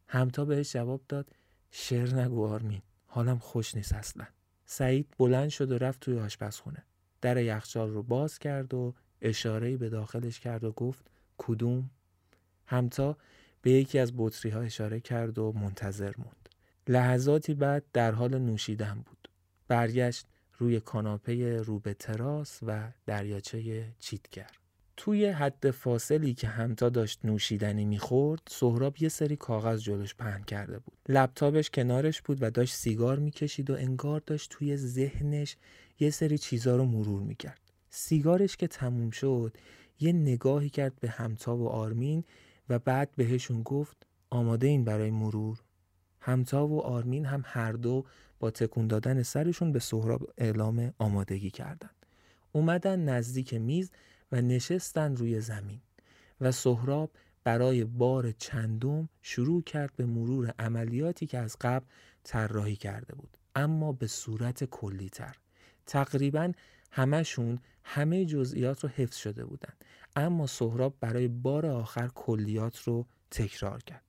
همتا 0.08 0.44
بهش 0.44 0.72
جواب 0.72 1.00
داد 1.08 1.30
شعر 1.70 2.14
نگو 2.14 2.46
آرمین 2.46 2.82
حالم 3.06 3.38
خوش 3.38 3.74
نیست 3.74 3.92
اصلا. 3.92 4.26
سعید 4.66 5.14
بلند 5.18 5.48
شد 5.48 5.72
و 5.72 5.78
رفت 5.78 6.00
توی 6.00 6.18
آشپزخونه. 6.18 6.84
در 7.24 7.42
یخچال 7.42 7.90
رو 7.90 8.02
باز 8.02 8.38
کرد 8.38 8.74
و 8.74 8.94
اشارهی 9.22 9.76
به 9.76 9.88
داخلش 9.88 10.40
کرد 10.40 10.64
و 10.64 10.72
گفت 10.72 11.10
کدوم؟ 11.38 11.90
همتا 12.66 13.16
به 13.62 13.70
یکی 13.70 13.98
از 13.98 14.12
بطری 14.16 14.50
ها 14.50 14.60
اشاره 14.60 15.00
کرد 15.00 15.38
و 15.38 15.52
منتظر 15.52 16.12
موند. 16.18 16.48
لحظاتی 16.88 17.54
بعد 17.54 17.84
در 17.92 18.12
حال 18.12 18.38
نوشیدن 18.38 18.94
بود. 18.94 19.28
برگشت 19.68 20.26
روی 20.58 20.80
کاناپه 20.80 21.62
رو 21.62 21.78
به 21.78 21.94
تراس 21.94 22.58
و 22.62 22.92
دریاچه 23.06 23.86
چیتگر. 23.98 24.50
توی 24.96 25.26
حد 25.26 25.70
فاصلی 25.70 26.34
که 26.34 26.48
همتا 26.48 26.88
داشت 26.88 27.24
نوشیدنی 27.24 27.84
می‌خورد 27.84 28.42
سهراب 28.48 29.02
یه 29.02 29.08
سری 29.08 29.36
کاغذ 29.36 29.80
جلوش 29.80 30.14
پهن 30.14 30.42
کرده 30.42 30.78
بود. 30.78 30.98
لپتاپش 31.08 31.70
کنارش 31.70 32.22
بود 32.22 32.38
و 32.42 32.50
داشت 32.50 32.74
سیگار 32.74 33.18
می‌کشید 33.18 33.70
و 33.70 33.74
انگار 33.74 34.22
داشت 34.26 34.50
توی 34.50 34.76
ذهنش 34.76 35.56
یه 36.00 36.10
سری 36.10 36.38
چیزا 36.38 36.76
رو 36.76 36.84
مرور 36.84 37.22
می‌کرد. 37.22 37.60
سیگارش 37.90 38.56
که 38.56 38.66
تموم 38.66 39.10
شد 39.10 39.56
یه 40.00 40.12
نگاهی 40.12 40.70
کرد 40.70 40.92
به 41.00 41.08
همتا 41.08 41.56
و 41.56 41.68
آرمین 41.68 42.24
و 42.68 42.78
بعد 42.78 43.10
بهشون 43.16 43.62
گفت 43.62 44.06
آماده 44.30 44.66
این 44.66 44.84
برای 44.84 45.10
مرور. 45.10 45.62
همتا 46.20 46.66
و 46.66 46.80
آرمین 46.80 47.24
هم 47.24 47.42
هر 47.46 47.72
دو 47.72 48.04
با 48.38 48.50
تکون 48.50 48.86
دادن 48.86 49.22
سرشون 49.22 49.72
به 49.72 49.78
سهراب 49.78 50.32
اعلام 50.38 50.92
آمادگی 50.98 51.50
کردند. 51.50 52.06
اومدن 52.52 53.00
نزدیک 53.00 53.54
میز 53.54 53.90
و 54.34 54.40
نشستن 54.40 55.16
روی 55.16 55.40
زمین 55.40 55.80
و 56.40 56.52
سهراب 56.52 57.10
برای 57.44 57.84
بار 57.84 58.32
چندم 58.32 59.08
شروع 59.22 59.62
کرد 59.62 59.96
به 59.96 60.06
مرور 60.06 60.54
عملیاتی 60.58 61.26
که 61.26 61.38
از 61.38 61.56
قبل 61.60 61.86
طراحی 62.24 62.76
کرده 62.76 63.14
بود 63.14 63.36
اما 63.56 63.92
به 63.92 64.06
صورت 64.06 64.64
کلی 64.64 65.08
تر 65.08 65.36
تقریبا 65.86 66.52
همشون 66.90 67.58
همه 67.84 68.24
جزئیات 68.24 68.84
رو 68.84 68.90
حفظ 68.90 69.16
شده 69.16 69.44
بودند 69.44 69.84
اما 70.16 70.46
سهراب 70.46 70.94
برای 71.00 71.28
بار 71.28 71.66
آخر 71.66 72.08
کلیات 72.08 72.78
رو 72.78 73.06
تکرار 73.30 73.82
کرد. 73.82 74.04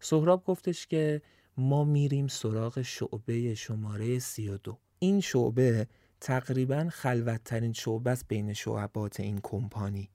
سهراب 0.00 0.44
گفتش 0.44 0.86
که 0.86 1.22
ما 1.56 1.84
میریم 1.84 2.26
سراغ 2.26 2.82
شعبه 2.82 3.54
شماره 3.54 4.18
32 4.18 4.78
این 4.98 5.20
شعبه 5.20 5.86
تقریبا 6.20 6.88
خلوتترین 6.92 7.72
شعبه 7.72 8.10
است 8.10 8.28
بین 8.28 8.52
شعبات 8.52 9.20
این 9.20 9.40
کمپانی 9.42 10.10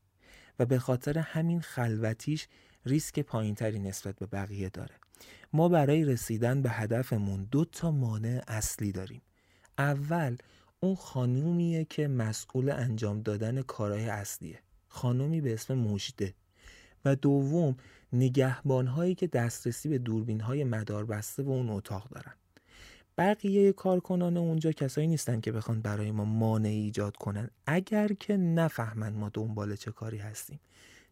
و 0.60 0.66
به 0.66 0.80
خاطر 0.80 1.20
همین 1.20 1.62
خلوتیش 1.62 2.48
ریسک 2.86 3.20
پایینتری 3.20 3.80
نسبت 3.80 4.16
به 4.16 4.26
بقیه 4.26 4.70
داره. 4.70 4.96
ما 5.54 5.70
برای 5.70 6.06
رسیدن 6.06 6.62
به 6.62 6.70
هدفمون 6.70 7.48
دو 7.52 7.66
تا 7.66 7.92
مانع 7.92 8.42
اصلی 8.48 8.92
داریم. 8.92 9.22
اول 9.78 10.38
اون 10.80 10.96
خانومیه 10.96 11.86
که 11.86 12.08
مسئول 12.08 12.70
انجام 12.70 13.22
دادن 13.22 13.62
کارهای 13.62 14.10
اصلیه. 14.10 14.60
خانومی 14.88 15.42
به 15.42 15.54
اسم 15.54 15.74
مجده 15.74 16.34
و 17.06 17.16
دوم 17.16 17.76
نگهبان 18.14 18.88
هایی 18.88 19.16
که 19.16 19.28
دسترسی 19.28 19.90
به 19.90 19.98
دوربین 19.98 20.42
های 20.42 20.64
مدار 20.64 21.06
بسته 21.06 21.44
و 21.44 21.50
اون 21.50 21.70
اتاق 21.70 22.10
دارن. 22.10 22.34
بقیه 23.18 23.72
کارکنان 23.72 24.38
اونجا 24.38 24.72
کسایی 24.72 25.08
نیستن 25.08 25.42
که 25.42 25.52
بخوان 25.52 25.82
برای 25.82 26.12
ما 26.12 26.26
مانعی 26.26 26.80
ایجاد 26.80 27.18
کنن. 27.18 27.50
اگر 27.68 28.08
که 28.08 28.38
نفهمن 28.38 29.14
ما 29.14 29.30
دنبال 29.34 29.76
چه 29.76 29.92
کاری 29.92 30.18
هستیم. 30.18 30.60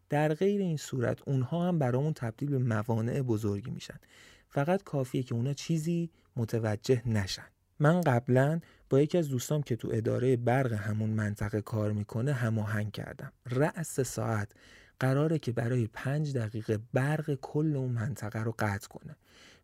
در 0.08 0.34
غیر 0.34 0.60
این 0.60 0.76
صورت 0.76 1.28
اونها 1.28 1.68
هم 1.68 1.78
برامون 1.78 2.12
تبدیل 2.12 2.50
به 2.50 2.58
موانع 2.58 3.22
بزرگی 3.22 3.70
میشن. 3.70 4.00
فقط 4.48 4.82
کافیه 4.82 5.22
که 5.22 5.34
اونا 5.34 5.52
چیزی 5.52 6.10
متوجه 6.36 7.08
نشن. 7.08 7.46
من 7.78 8.00
قبلا 8.00 8.60
با 8.90 9.00
یکی 9.00 9.18
از 9.18 9.28
دوستام 9.28 9.62
که 9.62 9.76
تو 9.76 9.88
اداره 9.92 10.36
برق 10.36 10.72
همون 10.72 11.10
منطقه 11.10 11.60
کار 11.60 11.92
می‌کنه 11.92 12.32
هماهنگ 12.32 12.92
کردم. 12.92 13.32
رأس 13.50 14.00
ساعت 14.00 14.52
قراره 15.00 15.38
که 15.38 15.52
برای 15.52 15.88
پنج 15.92 16.36
دقیقه 16.36 16.78
برق 16.92 17.34
کل 17.34 17.76
اون 17.76 17.92
منطقه 17.92 18.42
رو 18.42 18.54
قطع 18.58 18.88
کنه. 18.88 19.16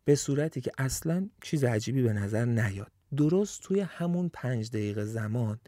به 0.09 0.15
صورتی 0.15 0.61
که 0.61 0.71
اصلا 0.77 1.29
چیز 1.41 1.63
عجیبی 1.63 2.01
به 2.01 2.13
نظر 2.13 2.45
نیاد. 2.45 2.91
درست 3.17 3.61
توی 3.61 3.79
همون 3.79 4.29
پنج 4.33 4.69
دقیقه 4.69 5.05
زمان 5.05 5.59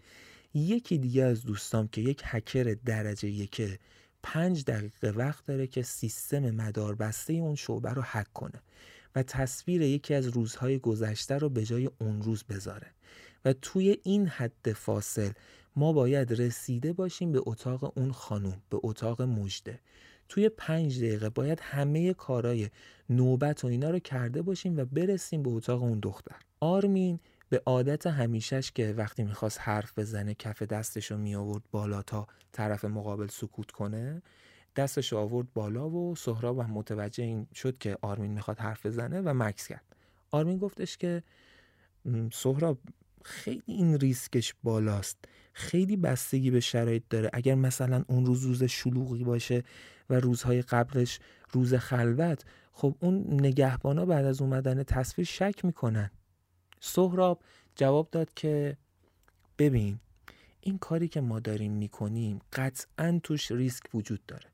یکی 0.53 0.98
دیگه 0.98 1.24
از 1.24 1.43
دوستام 1.43 1.88
که 1.88 2.01
یک 2.01 2.21
هکر 2.25 2.77
درجه 2.86 3.29
یکه 3.29 3.79
پنج 4.24 4.63
دقیقه 4.65 5.10
وقت 5.10 5.45
داره 5.45 5.67
که 5.67 5.81
سیستم 5.81 6.51
مداربسته 6.51 7.33
اون 7.33 7.55
شعبه 7.55 7.89
رو 7.89 8.01
حک 8.01 8.33
کنه 8.33 8.62
و 9.15 9.24
تصویر 9.24 9.81
یکی 9.81 10.13
از 10.13 10.27
روزهای 10.27 10.79
گذشته 10.79 11.38
رو 11.38 11.50
به 11.50 11.65
جای 11.65 11.89
اون 12.00 12.21
روز 12.21 12.43
بذاره. 12.43 12.88
و 13.45 13.53
توی 13.53 13.98
این 14.03 14.27
حد 14.27 14.74
فاصل 14.74 15.31
ما 15.75 15.93
باید 15.93 16.41
رسیده 16.41 16.93
باشیم 16.93 17.31
به 17.31 17.41
اتاق 17.45 17.98
اون 17.98 18.12
خانوم 18.12 18.62
به 18.69 18.79
اتاق 18.83 19.21
مجده 19.21 19.79
توی 20.31 20.50
پنج 20.50 20.97
دقیقه 20.97 21.29
باید 21.29 21.59
همه 21.61 22.13
کارای 22.13 22.69
نوبت 23.09 23.63
و 23.63 23.67
اینا 23.67 23.89
رو 23.89 24.00
کرده 24.00 24.41
باشیم 24.41 24.77
و 24.77 24.85
برسیم 24.85 25.43
به 25.43 25.50
اتاق 25.50 25.83
اون 25.83 26.00
دختر. 26.00 26.35
آرمین 26.59 27.19
به 27.50 27.61
عادت 27.65 28.07
همیشش 28.07 28.71
که 28.71 28.93
وقتی 28.97 29.23
می‌خواست 29.23 29.59
حرف 29.61 30.00
بزنه 30.00 30.33
کف 30.33 30.63
دستش 30.63 31.11
رو 31.11 31.17
می 31.17 31.35
آورد 31.35 31.63
بالا 31.72 32.01
تا 32.01 32.27
طرف 32.51 32.85
مقابل 32.85 33.27
سکوت 33.27 33.72
کنه 33.72 34.22
دستش 34.75 35.13
آورد 35.13 35.53
بالا 35.53 35.89
و 35.89 36.15
سهراب 36.15 36.59
هم 36.59 36.72
متوجه 36.72 37.24
این 37.24 37.48
شد 37.55 37.77
که 37.77 37.98
آرمین 38.01 38.31
می‌خواد 38.31 38.59
حرف 38.59 38.85
بزنه 38.85 39.22
و 39.22 39.33
مکس 39.33 39.67
کرد. 39.67 39.96
آرمین 40.31 40.57
گفتش 40.57 40.98
که 40.98 41.24
سهراب 42.33 42.77
خیلی 43.25 43.64
این 43.66 44.00
ریسکش 44.00 44.53
بالاست. 44.64 45.18
خیلی 45.53 45.98
بستگی 45.98 46.51
به 46.51 46.60
شرایط 46.60 47.03
داره. 47.10 47.29
اگر 47.34 47.55
مثلا 47.55 48.03
اون 48.07 48.25
روز 48.25 48.44
روز 48.44 48.64
شلوغی 48.64 49.24
باشه 49.24 49.64
و 50.10 50.20
روزهای 50.20 50.62
قبلش 50.62 51.20
روز 51.51 51.74
خلوت 51.74 52.44
خب 52.72 52.96
اون 53.00 53.25
نگهبانا 53.29 54.05
بعد 54.05 54.25
از 54.25 54.42
اومدن 54.42 54.84
تصویر 54.84 55.27
شک 55.27 55.66
می‌کنن. 55.66 56.12
سهراب 56.79 57.44
جواب 57.75 58.07
داد 58.12 58.34
که 58.34 58.77
ببین 59.57 60.00
این 60.62 60.77
کاری 60.77 61.07
که 61.07 61.22
ما 61.22 61.40
داریم 61.40 61.72
می‌کنیم 61.72 62.40
قطعا 62.53 63.20
توش 63.24 63.51
ریسک 63.51 63.84
وجود 63.94 64.25
داره. 64.27 64.50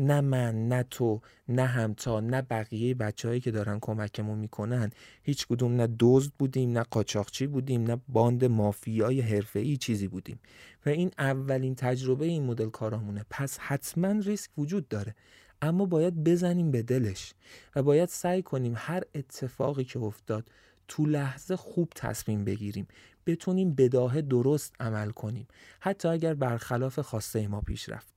نه 0.00 0.20
من 0.20 0.68
نه 0.68 0.82
تو 0.82 1.20
نه 1.48 1.66
همتا 1.66 2.20
نه 2.20 2.42
بقیه 2.42 2.94
بچههایی 2.94 3.40
که 3.40 3.50
دارن 3.50 3.78
کمکمون 3.80 4.38
می‌کنن. 4.38 4.90
هیچ 5.22 5.46
کدوم 5.46 5.76
نه 5.76 5.88
دزد 5.98 6.32
بودیم 6.38 6.72
نه 6.72 6.82
قاچاقچی 6.82 7.46
بودیم 7.46 7.82
نه 7.82 8.00
باند 8.08 8.44
مافیای 8.44 9.20
حرفه‌ای 9.20 9.76
چیزی 9.76 10.08
بودیم. 10.08 10.40
و 10.86 10.88
این 10.88 11.10
اولین 11.18 11.74
تجربه 11.74 12.26
این 12.26 12.44
مدل 12.44 12.70
کارامونه. 12.70 13.24
پس 13.30 13.58
حتما 13.58 14.20
ریسک 14.20 14.50
وجود 14.58 14.88
داره. 14.88 15.14
اما 15.62 15.84
باید 15.86 16.24
بزنیم 16.24 16.70
به 16.70 16.82
دلش 16.82 17.34
و 17.76 17.82
باید 17.82 18.08
سعی 18.08 18.42
کنیم 18.42 18.74
هر 18.76 19.02
اتفاقی 19.14 19.84
که 19.84 19.98
افتاد 19.98 20.48
تو 20.88 21.06
لحظه 21.06 21.56
خوب 21.56 21.92
تصمیم 21.94 22.44
بگیریم. 22.44 22.86
بتونیم 23.26 23.74
بداهه 23.74 24.20
درست 24.20 24.74
عمل 24.80 25.10
کنیم. 25.10 25.46
حتی 25.80 26.08
اگر 26.08 26.34
برخلاف 26.34 26.98
خواسته 26.98 27.48
ما 27.48 27.60
پیش 27.60 27.88
رفت. 27.88 28.14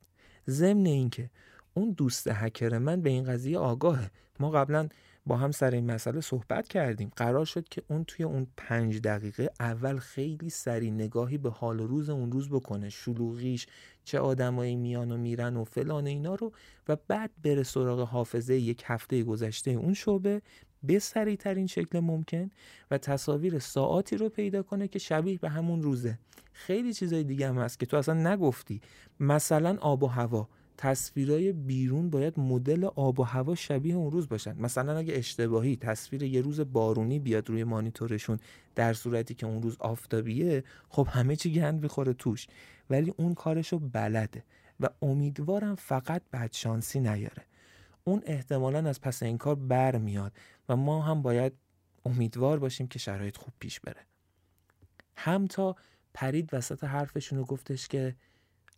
ضمن 0.50 0.86
اینکه 0.86 1.30
اون 1.74 1.92
دوست 1.92 2.28
هکر 2.28 2.78
من 2.78 3.02
به 3.02 3.10
این 3.10 3.24
قضیه 3.24 3.58
آگاهه. 3.58 4.12
ما 4.40 4.50
قبلا 4.50 4.90
با 5.26 5.38
هم 5.38 5.52
سر 5.52 5.72
این 5.72 5.92
مسئله 5.92 6.22
صحبت 6.22 6.68
کردیم. 6.68 7.12
قرار 7.16 7.46
شد 7.46 7.70
که 7.70 7.84
اون 7.88 8.04
توی 8.04 8.26
اون 8.26 8.48
پنج 8.58 9.02
دقیقه 9.02 9.50
اول 9.60 9.98
خیلی 9.98 10.50
سری 10.50 10.92
نگاهی 10.92 11.38
به 11.38 11.50
حال 11.50 11.80
و 11.80 11.88
روز 11.88 12.10
اون 12.10 12.32
روز 12.32 12.50
بکنه. 12.50 12.90
شلوغیش 12.90 13.68
چه 14.04 14.20
آدمایی 14.20 14.76
میان 14.76 15.12
و 15.12 15.18
میرن 15.18 15.58
و 15.58 15.64
فلان 15.64 16.08
اینا 16.08 16.36
رو 16.36 16.52
و 16.88 16.98
بعد 17.08 17.32
بره 17.44 17.64
سراغ 17.64 18.00
حافظه 18.08 18.56
یک 18.56 18.84
هفته 18.86 19.24
گذشته 19.24 19.72
اون 19.72 19.94
شعبه 19.94 20.42
به 20.84 21.00
سریع 21.00 21.36
ترین 21.36 21.68
شکل 21.68 22.00
ممکن 22.00 22.50
و 22.92 22.98
تصاویر 22.98 23.60
ساعاتی 23.60 24.18
رو 24.18 24.30
پیدا 24.30 24.64
کنه 24.64 24.88
که 24.88 25.00
شبیه 25.00 25.38
به 25.38 25.50
همون 25.50 25.82
روزه. 25.82 26.20
خیلی 26.54 26.94
چیزای 26.94 27.24
دیگه 27.24 27.48
هم 27.48 27.58
هست 27.58 27.80
که 27.80 27.86
تو 27.86 27.98
اصلا 27.98 28.34
نگفتی. 28.34 28.82
مثلا 29.20 29.78
آب 29.82 30.04
و 30.04 30.08
هوا. 30.08 30.50
تصویرای 30.78 31.54
بیرون 31.54 32.10
باید 32.10 32.40
مدل 32.40 32.86
آب 32.86 33.20
و 33.20 33.24
هوا 33.24 33.56
شبیه 33.56 33.96
اون 33.96 34.12
روز 34.12 34.30
باشن. 34.30 34.62
مثلا 34.62 34.98
اگه 34.98 35.14
اشتباهی 35.18 35.76
تصویر 35.76 36.24
یه 36.24 36.42
روز 36.42 36.60
بارونی 36.60 37.20
بیاد 37.20 37.50
روی 37.50 37.64
مانیتورشون 37.64 38.40
در 38.76 38.94
صورتی 38.94 39.34
که 39.34 39.46
اون 39.46 39.62
روز 39.62 39.78
آفتابیه 39.80 40.64
خب 40.90 41.08
همه 41.12 41.36
چی 41.36 41.54
گند 41.54 41.82
بخوره 41.82 42.14
توش. 42.14 42.48
ولی 42.90 43.14
اون 43.18 43.34
کارشو 43.34 43.80
بلده 43.80 44.44
و 44.80 44.90
امیدوارم 45.02 45.76
فقط 45.76 46.22
بدشانسی 46.34 47.00
نیاره. 47.00 47.44
اون 48.04 48.22
احتمالا 48.26 48.90
از 48.90 49.02
پس 49.02 49.24
این 49.24 49.38
کار 49.38 49.56
بر 49.56 49.98
میاد 49.98 50.32
و 50.70 50.76
ما 50.76 51.02
هم 51.02 51.22
باید 51.22 51.54
امیدوار 52.06 52.60
باشیم 52.60 52.88
که 52.88 53.00
شرایط 53.00 53.38
خوب 53.38 53.54
پیش 53.60 53.80
بره. 53.80 54.02
هم 55.16 55.48
تا 55.48 55.76
پرید 56.14 56.50
وسط 56.54 56.84
حرفشون 56.84 57.40
و 57.40 57.44
گفتش 57.44 57.88
که 57.88 58.16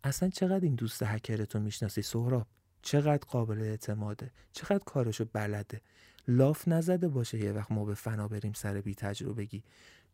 اصلا 0.06 0.28
چقدر 0.28 0.64
این 0.64 0.74
دوست 0.74 1.02
هکرتو 1.02 1.60
می‌شناسی 1.60 2.02
سهراب؟ 2.02 2.46
چقدر 2.82 3.26
قابل 3.28 3.60
اعتماده؟ 3.60 4.30
چقدر 4.52 4.84
کارشو 4.86 5.24
بلده؟ 5.32 5.80
لاف 6.28 6.68
نزده 6.68 7.08
باشه 7.08 7.38
یه 7.38 7.52
وقت 7.52 7.72
ما 7.72 7.84
به 7.84 7.94
فنا 7.94 8.28
بریم 8.28 8.52
سر 8.52 8.80
بی 8.80 8.94
تجربگی. 8.94 9.62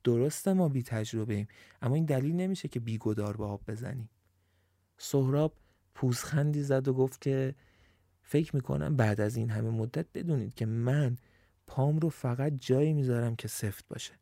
درسته 0.04 0.52
ما 0.52 0.68
بی 0.68 0.82
تجربه 0.82 1.34
ایم 1.34 1.48
اما 1.82 1.94
این 1.94 2.04
دلیل 2.04 2.34
نمیشه 2.34 2.68
که 2.68 2.80
بیگدار 2.80 3.36
به 3.36 3.44
آب 3.44 3.60
بزنیم. 3.68 4.08
سهراب 4.98 5.54
پوزخندی 5.94 6.62
زد 6.62 6.88
و 6.88 6.94
گفت 6.94 7.20
که 7.20 7.54
فکر 8.22 8.56
می‌کنم 8.56 8.96
بعد 8.96 9.20
از 9.20 9.36
این 9.36 9.50
همه 9.50 9.70
مدت 9.70 10.06
بدونید 10.14 10.54
که 10.54 10.66
من 10.66 11.16
پام 11.66 11.98
رو 11.98 12.08
فقط 12.08 12.52
جایی 12.60 12.92
می‌ذارم 12.92 13.36
که 13.36 13.48
سفت 13.48 13.88
باشه. 13.88 14.12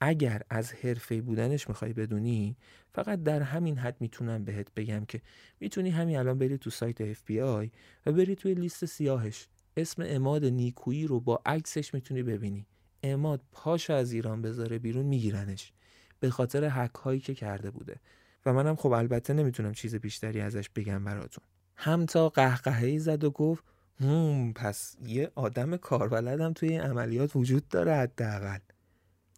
اگر 0.00 0.42
از 0.50 0.72
حرفه 0.72 1.20
بودنش 1.22 1.68
می‌خوای 1.68 1.92
بدونی 1.92 2.56
فقط 2.94 3.22
در 3.22 3.42
همین 3.42 3.78
حد 3.78 3.96
می‌تونم 4.00 4.44
بهت 4.44 4.74
بگم 4.74 5.04
که 5.04 5.20
می‌تونی 5.60 5.90
همین 5.90 6.16
الان 6.16 6.38
بری 6.38 6.58
تو 6.58 6.70
سایت 6.70 7.14
FBI 7.14 7.70
و 8.06 8.12
بری 8.12 8.36
توی 8.36 8.54
لیست 8.54 8.84
سیاهش. 8.84 9.48
اسم 9.76 10.02
اماد 10.06 10.44
نیکویی 10.44 11.06
رو 11.06 11.20
با 11.20 11.42
عکسش 11.46 11.94
می‌تونی 11.94 12.22
ببینی. 12.22 12.66
اماد 13.02 13.42
پاشو 13.52 13.92
از 13.92 14.12
ایران 14.12 14.42
بذاره 14.42 14.78
بیرون 14.78 15.06
میگیرنش. 15.06 15.72
به 16.20 16.30
خاطر 16.30 16.68
حک 16.68 16.94
هایی 16.94 17.20
که 17.20 17.34
کرده 17.34 17.70
بوده. 17.70 18.00
و 18.46 18.52
منم 18.52 18.76
خب 18.76 18.92
البته 18.92 19.32
نمی‌تونم 19.32 19.72
چیز 19.72 19.94
بیشتری 19.94 20.40
ازش 20.40 20.70
بگم 20.70 21.04
براتون. 21.04 21.44
هم 21.76 22.06
تا 22.06 22.28
قهقهی 22.28 22.98
زد 22.98 23.24
و 23.24 23.30
گفت 23.30 23.64
هم 24.00 24.52
پس 24.52 24.96
یه 25.06 25.30
آدم 25.34 25.76
کاربلدم 25.76 26.52
توی 26.52 26.68
این 26.68 26.80
عملیات 26.80 27.36
وجود 27.36 27.68
داره 27.68 27.94
حداقل. 27.94 28.58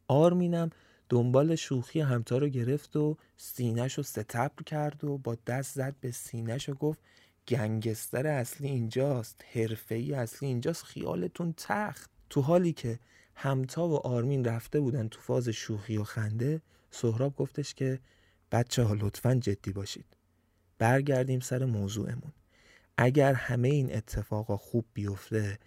آرمینم 0.09 0.71
دنبال 1.09 1.57
شوخی 1.57 2.01
همتا 2.01 2.38
رو 2.38 2.49
گرفت 2.49 2.97
و 2.97 3.16
سینش 3.37 3.94
رو 3.94 4.03
ستبر 4.03 4.62
کرد 4.66 5.05
و 5.05 5.18
با 5.18 5.37
دست 5.47 5.75
زد 5.75 5.97
به 6.01 6.11
سینش 6.11 6.68
و 6.68 6.75
گفت 6.75 7.01
گنگستر 7.49 8.27
اصلی 8.27 8.68
اینجاست 8.68 9.44
ای 9.90 10.14
اصلی 10.14 10.49
اینجاست 10.49 10.85
خیالتون 10.85 11.55
تخت. 11.57 12.11
تو 12.31 12.40
حالی 12.40 12.73
که 12.73 12.99
همتا 13.35 13.88
و 13.88 13.97
آرمین 14.07 14.44
رفته 14.44 14.81
بودن 14.81 15.09
تو 15.09 15.21
فاز 15.21 15.49
شوخی 15.49 15.97
و 15.97 16.05
خنده 16.05 16.61
سهراب 16.90 17.37
گفتش 17.37 17.75
که 17.75 18.01
بچه 18.53 18.83
ها 18.83 18.94
لطفا 18.94 19.35
جدی 19.35 19.73
باشید. 19.73 20.16
برگردیم 20.79 21.40
سر 21.40 21.64
موضوعمون. 21.64 22.33
اگر 22.97 23.33
همه 23.35 23.68
این 23.68 23.97
اتفاقا 23.97 24.57
خوب 24.57 24.85
بیفته 24.94 25.59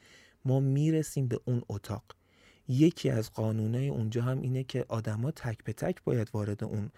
ما 0.46 0.60
می‌رسیم 0.60 1.28
به 1.28 1.40
اون 1.46 1.62
اتاق. 1.70 2.04
یکی 2.68 3.10
از 3.10 3.34
قانونای 3.34 3.90
اونجا 3.90 4.22
هم 4.22 4.42
اینه 4.42 4.64
که 4.64 4.86
آدما 4.90 5.32
تک 5.32 5.64
به 5.64 5.74
تک 5.74 6.04
باید 6.04 6.30
وارد 6.34 6.64
اون 6.64 6.92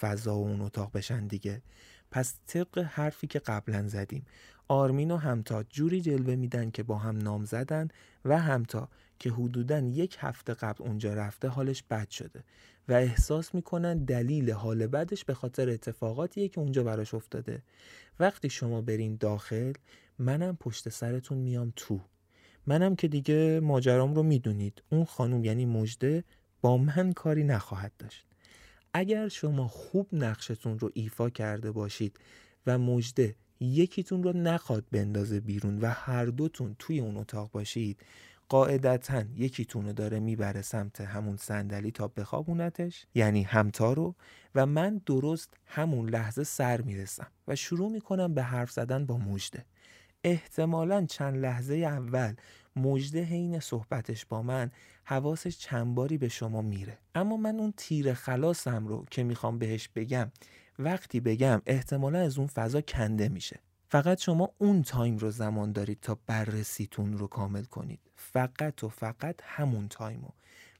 فضا 0.00 0.38
و 0.38 0.46
اون 0.46 0.60
اتاق 0.60 0.92
بشن 0.92 1.26
دیگه. 1.26 1.62
پس 2.10 2.34
طبق 2.46 2.78
حرفی 2.78 3.26
که 3.26 3.38
قبلا 3.38 3.88
زدیم 3.88 4.26
آرمین 4.68 5.10
و 5.10 5.16
همتا 5.16 5.62
جوری 5.62 6.00
جلوه 6.00 6.34
میدن 6.34 6.70
که 6.70 6.82
با 6.82 6.98
هم 6.98 7.18
نام 7.18 7.44
زدن 7.44 7.88
و 8.24 8.38
همتا 8.38 8.88
که 9.18 9.30
حدودا 9.30 9.78
یک 9.78 10.16
هفته 10.20 10.54
قبل 10.54 10.84
اونجا 10.84 11.14
رفته 11.14 11.48
حالش 11.48 11.82
بد 11.82 12.10
شده 12.10 12.44
و 12.88 12.92
احساس 12.92 13.54
می‌کنن 13.54 14.04
دلیل 14.04 14.50
حال 14.50 14.86
بدش 14.86 15.24
به 15.24 15.34
خاطر 15.34 15.68
اتفاقاتیه 15.68 16.48
که 16.48 16.60
اونجا 16.60 16.82
براش 16.82 17.14
افتاده. 17.14 17.62
وقتی 18.20 18.50
شما 18.50 18.82
برین 18.82 19.16
داخل 19.16 19.72
منم 20.18 20.56
پشت 20.56 20.88
سرتون 20.88 21.38
میام 21.38 21.72
تو. 21.76 22.00
منم 22.66 22.96
که 22.96 23.08
دیگه 23.08 23.60
ماجرام 23.60 24.14
رو 24.14 24.22
می‌دونید. 24.22 24.82
اون 24.90 25.04
خانوم 25.04 25.44
یعنی 25.44 25.66
مجده 25.66 26.24
با 26.60 26.76
من 26.76 27.12
کاری 27.12 27.44
نخواهد 27.44 27.92
داشت. 27.98 28.26
اگر 28.94 29.28
شما 29.28 29.68
خوب 29.68 30.08
نقشتون 30.12 30.78
رو 30.78 30.90
ایفا 30.94 31.30
کرده 31.30 31.72
باشید 31.72 32.18
و 32.66 32.78
مجده 32.78 33.36
یکیتون 33.60 34.22
رو 34.22 34.32
نخواد 34.32 34.84
بندازه 34.92 35.40
بیرون 35.40 35.78
و 35.78 35.86
هر 35.86 36.24
دوتون 36.24 36.76
توی 36.78 37.00
اون 37.00 37.16
اتاق 37.16 37.50
باشید 37.50 38.00
قاعدتا 38.48 39.24
یکیتون 39.36 39.86
رو 39.86 39.92
داره 39.92 40.20
می‌بره 40.20 40.62
سمت 40.62 41.00
همون 41.00 41.36
صندلی 41.36 41.90
تا 41.90 42.08
بخوابونتش 42.08 43.06
یعنی 43.14 43.42
همتا 43.42 43.92
رو 43.92 44.14
و 44.54 44.66
من 44.66 45.00
درست 45.06 45.54
همون 45.66 46.08
لحظه 46.08 46.44
سر 46.44 46.80
می‌رسم 46.80 47.26
و 47.48 47.56
شروع 47.56 47.90
می‌کنم 47.90 48.34
به 48.34 48.42
حرف 48.42 48.70
زدن 48.70 49.06
با 49.06 49.16
مجده 49.16 49.64
احتمالا 50.24 51.06
چند 51.06 51.36
لحظه 51.36 51.74
اول 51.74 52.34
مجده 52.76 53.22
حین 53.22 53.60
صحبتش 53.60 54.26
با 54.26 54.42
من 54.42 54.70
حواسش 55.04 55.58
چند 55.58 55.94
باری 55.94 56.18
به 56.18 56.28
شما 56.28 56.62
میره. 56.62 56.98
اما 57.14 57.36
من 57.36 57.58
اون 57.58 57.74
تیر 57.76 58.14
خلاصم 58.14 58.86
رو 58.86 59.04
که 59.10 59.22
می‌خوام 59.22 59.58
بهش 59.58 59.88
بگم 59.88 60.30
وقتی 60.78 61.20
بگم 61.20 61.62
احتمالا 61.66 62.18
از 62.18 62.38
اون 62.38 62.46
فضا 62.46 62.80
کنده 62.80 63.28
میشه. 63.28 63.60
فقط 63.88 64.20
شما 64.20 64.50
اون 64.58 64.82
time 64.82 65.18
رو 65.18 65.30
زمان 65.30 65.72
دارید 65.72 66.00
تا 66.00 66.18
بررسیتون 66.26 67.18
رو 67.18 67.26
کامل 67.26 67.64
کنید. 67.64 68.00
فقط 68.16 68.84
و 68.84 68.88
فقط 68.88 69.34
همون 69.42 69.88
time 69.88 70.20
و 70.20 70.28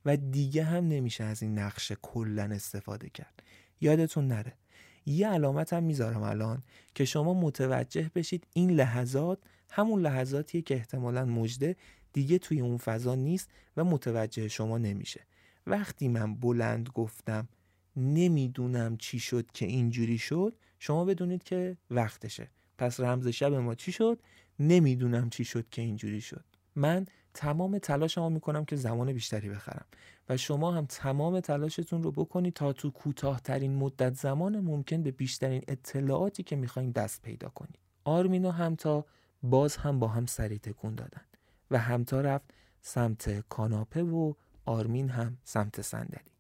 و 0.05 0.17
دیگه 0.17 0.65
هم 0.65 0.89
نمیشه 0.89 1.25
از 1.25 1.43
این 1.43 1.59
نقشه 1.59 1.97
کلا 2.03 2.43
استفاده 2.43 3.11
کرد. 3.11 3.43
یادتون 3.81 4.29
نره. 4.29 4.53
یه 5.11 5.29
علامت 5.29 5.73
هم 5.73 5.83
می‌ذارم 5.83 6.23
الان 6.23 6.63
که 6.95 7.05
شما 7.05 7.35
متوجه 7.35 8.11
بشید 8.15 8.47
این 8.55 8.71
لحظات 8.71 9.39
همون 9.71 10.01
لحظاتیه 10.01 10.63
که 10.63 10.75
احتمالا 10.75 11.25
مژده 11.25 11.77
دیگه 12.13 12.39
توی 12.39 12.61
اون 12.61 12.77
فضا 12.77 13.15
نیست 13.15 13.51
و 13.77 13.85
متوجه 13.85 14.49
شما 14.49 14.79
نمیشه. 14.79 15.21
وقتی 15.67 16.09
من 16.09 16.35
بلند 16.35 16.89
گفتم 16.89 17.49
نمی‌دونم 17.97 18.97
چی 18.97 19.19
شد 19.19 19.51
که 19.55 19.67
اینجوری 19.67 20.19
شد 20.19 20.57
شما 20.79 21.05
بدونید 21.05 21.43
که 21.43 21.77
وقتشه. 21.91 22.51
پس 22.79 23.01
رمز 23.01 23.29
شب 23.29 23.55
ما 23.55 23.75
چی 23.75 23.93
شد؟ 23.93 24.21
نمی‌دونم 24.59 25.31
چی 25.31 25.45
شد 25.45 25.69
که 25.71 25.83
اینجوری 25.83 26.21
شد. 26.21 26.45
من 26.75 27.07
تمام 27.35 27.79
تلاشمو 27.79 28.31
می‌کنم 28.31 28.65
که 28.65 28.77
زمان 28.77 29.13
بیشتری 29.13 29.49
بخرم. 29.49 29.85
و 30.29 30.37
شما 30.37 30.73
هم 30.73 30.87
تمام 30.87 31.41
تلاشتون 31.41 32.03
رو 32.03 32.13
بکنید 32.13 32.55
تا 32.55 32.73
تو 32.73 32.91
کوتاهترین 32.91 33.77
مدت 33.77 34.15
زمان 34.15 34.61
ممکن 34.61 35.03
به 35.03 35.11
بیشترین 35.11 35.63
اطلاعاتی 35.69 36.43
که 36.43 36.57
می‌خواین 36.57 36.91
دست 36.91 37.23
پیدا 37.23 37.49
کنید. 37.49 37.79
آرمین 38.05 38.45
و 38.45 38.51
همتا 38.51 39.05
باز 39.43 39.77
هم 39.77 39.99
با 39.99 40.09
هم 40.09 40.27
سری 40.27 40.59
تکون 40.59 40.95
دادن 40.95 41.23
و 41.71 41.79
همتا 41.79 42.21
رفت 42.21 42.51
سمت 42.81 43.49
کاناپه 43.49 44.03
و 44.03 44.35
آرمین 44.65 45.09
هم 45.09 45.39
سمت 45.45 45.83
صندلی. 45.83 46.31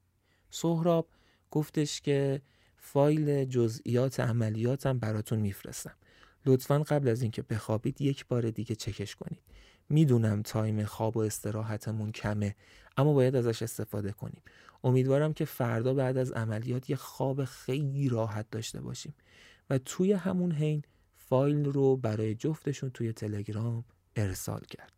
سهراب 0.50 1.08
گفتش 1.50 2.00
که 2.00 2.42
فایل 2.76 3.44
جزئیات 3.44 4.20
عملیاتم 4.20 4.98
براتون 4.98 5.38
میفرستم. 5.38 5.94
لطفا 6.46 6.78
قبل 6.78 7.08
از 7.08 7.22
اینکه 7.22 7.42
بخوابید 7.42 8.00
یک 8.00 8.26
بار 8.26 8.50
دیگه 8.50 8.74
چکش 8.74 9.16
کنید. 9.16 9.42
می‌دونم 9.90 10.42
تایم 10.42 10.84
خواب 10.84 11.16
و 11.16 11.20
استراحتمون 11.20 12.12
کمه 12.12 12.56
اما 12.96 13.12
باید 13.12 13.36
ازش 13.36 13.62
استفاده 13.62 14.12
کنیم. 14.12 14.42
امیدوارم 14.84 15.32
که 15.32 15.44
فردا 15.44 15.94
بعد 15.94 16.16
از 16.16 16.32
عملیات 16.32 16.90
یه 16.90 16.96
خواب 16.96 17.44
خیلی 17.44 18.08
راحت 18.08 18.50
داشته 18.50 18.80
باشیم 18.80 19.14
و 19.70 19.78
توی 19.78 20.12
همون 20.12 20.52
حین 20.52 20.82
فایل 21.16 21.64
رو 21.64 21.96
برای 21.96 22.34
جفتشون 22.34 22.90
توی 22.90 23.12
تلگرام 23.12 23.84
ارسال 24.16 24.60
کرد. 24.60 24.92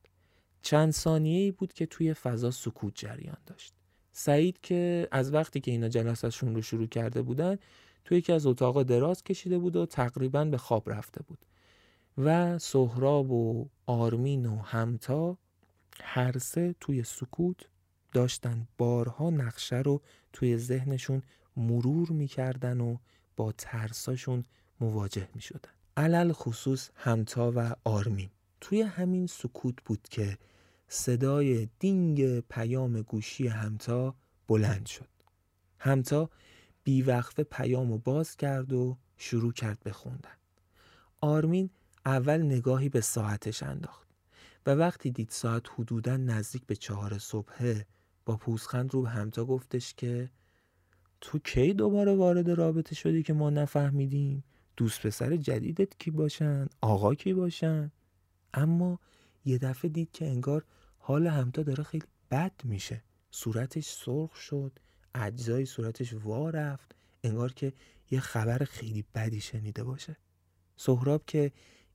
چند 0.62 0.92
ثانیه 0.92 1.40
ای 1.40 1.50
بود 1.50 1.72
که 1.72 1.86
توی 1.86 2.14
فضا 2.14 2.50
سکوت 2.50 2.92
جریان 2.96 3.36
داشت. 3.46 3.74
سعید 4.12 4.60
که 4.60 5.08
از 5.10 5.34
وقتی 5.34 5.60
که 5.60 5.70
اینا 5.70 5.88
جلسهشون 5.88 6.54
رو 6.54 6.62
شروع 6.62 6.86
کرده 6.86 7.22
بودن 7.22 7.56
توی 8.04 8.18
یکی 8.18 8.32
از 8.32 8.46
اتاق 8.46 8.82
دراز 8.82 9.24
کشیده 9.24 9.58
بود 9.58 9.76
و 9.76 9.86
تقریبا 9.86 10.44
به 10.44 10.58
خواب 10.58 10.90
رفته 10.90 11.22
بود. 11.22 11.38
و 12.18 12.58
سهراب 12.58 13.30
و 13.30 13.68
آرمین 13.86 14.46
و 14.46 14.56
همتا 14.56 15.38
هر 16.00 16.38
سه 16.38 16.74
توی 16.80 17.02
سکوت 17.02 17.56
داشتن. 18.12 18.68
بارها 18.78 19.30
نقشه 19.30 19.76
رو 19.76 20.02
توی 20.32 20.58
ذهنشون 20.58 21.22
مرور 21.56 22.10
می‌کردن 22.10 22.80
و 22.80 22.96
با 23.36 23.52
ترساشون 23.52 24.44
مواجه 24.80 25.28
می‌شدن. 25.34 25.70
علل 25.96 26.32
خصوص 26.32 26.90
همتا 26.94 27.52
و 27.56 27.74
آرمین. 27.84 28.30
توی 28.60 28.82
همین 28.82 29.26
سکوت 29.26 29.74
بود 29.84 30.08
که 30.10 30.38
صدای 30.88 31.68
دینگ 31.78 32.40
پیام 32.40 33.02
گوشی 33.02 33.46
همتا 33.46 34.14
بلند 34.48 34.86
شد. 34.86 35.08
همتا 35.78 36.30
بیوقفه 36.84 37.42
پیام 37.42 37.92
رو 37.92 37.98
باز 37.98 38.36
کرد 38.36 38.72
و 38.72 38.96
شروع 39.16 39.52
کرد 39.52 39.80
به 39.80 39.92
خوندن. 39.92 40.36
آرمین 41.20 41.70
اول 42.06 42.42
نگاهی 42.42 42.88
به 42.88 43.00
ساعتش 43.00 43.62
انداخت 43.62 44.08
و 44.66 44.70
وقتی 44.70 45.10
دید 45.10 45.28
ساعت 45.30 45.62
حدودا 45.78 46.16
نزدیک 46.16 46.66
به 46.66 46.76
چهار 46.76 47.18
صبحه 47.18 47.86
با 48.24 48.36
پوزخند 48.36 48.94
رو 48.94 49.02
به 49.02 49.08
همتا 49.08 49.44
گفتش 49.44 49.94
که 49.94 50.30
تو 51.20 51.38
کی 51.38 51.74
دوباره 51.74 52.14
وارد 52.14 52.50
رابطه 52.50 52.94
شدی 52.94 53.22
که 53.22 53.32
ما 53.32 53.50
نفهمیدیم؟ 53.50 54.44
دوست 54.76 55.06
پسر 55.06 55.36
جدیدت 55.36 55.98
کی 55.98 56.10
باشن؟ 56.10 56.66
آقا 56.80 57.14
کی 57.14 57.32
باشن؟ 57.32 57.92
اما 58.54 58.98
یه 59.44 59.58
دفعه 59.58 59.90
دید 59.90 60.12
که 60.12 60.26
انگار 60.26 60.64
حال 60.98 61.26
همتا 61.26 61.62
داره 61.62 61.82
خیلی 61.84 62.04
بد 62.30 62.52
میشه. 62.64 63.02
صورتش 63.30 63.86
سرخ 63.86 64.36
شد 64.36 64.72
اجزای 65.14 65.66
صورتش 65.66 66.12
وا 66.12 66.50
رفت 66.50 66.94
انگار 67.24 67.52
که 67.52 67.72
یه 68.10 68.20
خبر 68.20 68.58
خیلی 68.58 69.04
بدی 69.14 69.40
شنیده 69.40 69.84
باشه. 69.84 70.16
سهراب 70.76 71.22
که 71.26 71.52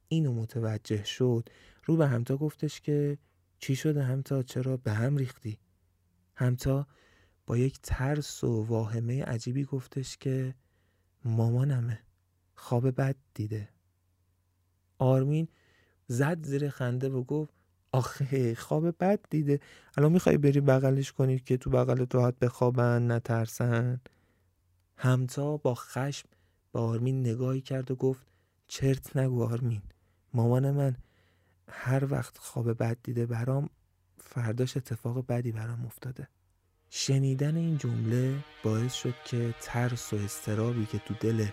اینو 0.08 0.34
متوجه 0.34 1.04
شد 1.04 1.50
رو 1.86 1.98
به 1.98 2.08
همتا 2.08 2.38
گفتش 2.38 2.82
که 2.82 3.18
چی 3.60 3.76
شده 3.76 4.04
همتا؟ 4.04 4.44
چرا 4.44 4.78
به 4.78 4.92
هم 4.92 5.18
ریختی؟ 5.18 5.60
همتا 6.36 6.88
با 7.46 7.58
یک 7.58 7.80
ترس 7.84 8.44
و 8.44 8.64
واهمه 8.64 9.24
عجیبی 9.24 9.64
گفتش 9.64 10.18
که 10.18 10.56
مامانمه 11.26 12.00
خواب 12.56 12.90
بد 13.02 13.16
دیده. 13.34 13.70
آرمین 14.98 15.48
زد 16.08 16.46
زیر 16.46 16.70
خنده 16.70 17.10
و 17.10 17.24
گفت 17.24 17.54
آخه 17.92 18.56
خواب 18.56 18.98
بد 19.04 19.20
دیده. 19.30 19.60
الان 19.98 20.12
می‌خوای 20.12 20.38
بری 20.38 20.62
بغلش 20.62 21.12
کنی 21.12 21.40
که 21.40 21.58
تو 21.58 21.70
بغل 21.70 22.06
راحت 22.12 22.40
بخوابن 22.40 23.12
نترسن؟ 23.12 24.02
همتا 24.98 25.58
با 25.58 25.76
خشم 25.76 26.30
به 26.72 26.80
آرمین 26.80 27.20
نگاهی 27.20 27.62
کرد 27.62 27.92
و 27.92 27.96
گفت 27.96 28.28
چرت 28.68 29.18
نگو 29.18 29.44
آرمین. 29.44 29.82
مامان 30.38 30.72
من 30.72 30.96
هر 31.72 32.14
وقت 32.14 32.38
خواب 32.38 32.78
بد 32.84 32.98
دیده 33.04 33.26
برام 33.26 33.70
فرداش 34.18 34.78
اتفاق 34.78 35.28
بدی 35.28 35.52
برام 35.52 35.86
افتاده. 35.86 36.28
شنیدن 36.90 37.56
این 37.56 37.78
جمله 37.78 38.44
باعث 38.64 38.94
شد 38.94 39.14
که 39.26 39.56
ترس 39.62 40.14
و 40.14 40.16
استرابی 40.16 40.86
که 40.86 41.00
تو 41.00 41.14
دل 41.14 41.48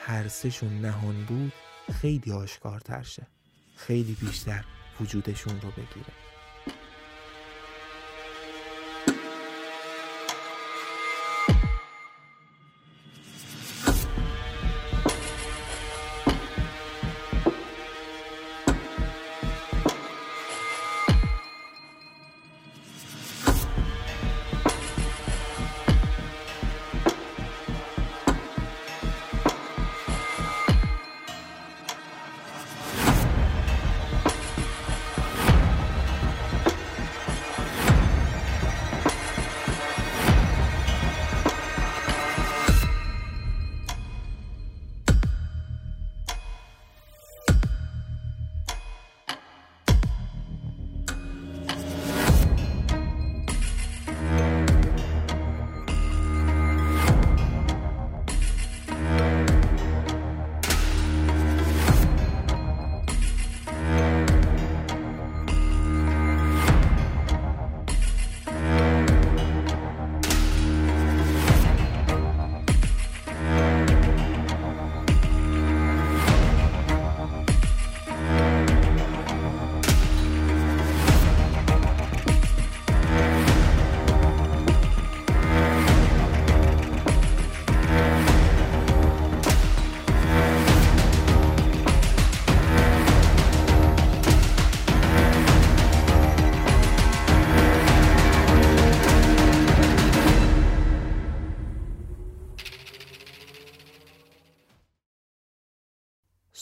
هر 0.00 0.28
سهشون 0.28 0.80
نهان 0.80 1.24
بود 1.24 1.52
خیلی 1.92 2.32
آشکارتر 2.32 3.02
شه. 3.02 3.26
خیلی 3.76 4.16
بیشتر 4.20 4.64
وجودشون 5.00 5.60
رو 5.60 5.70
بگیره. 5.70 6.25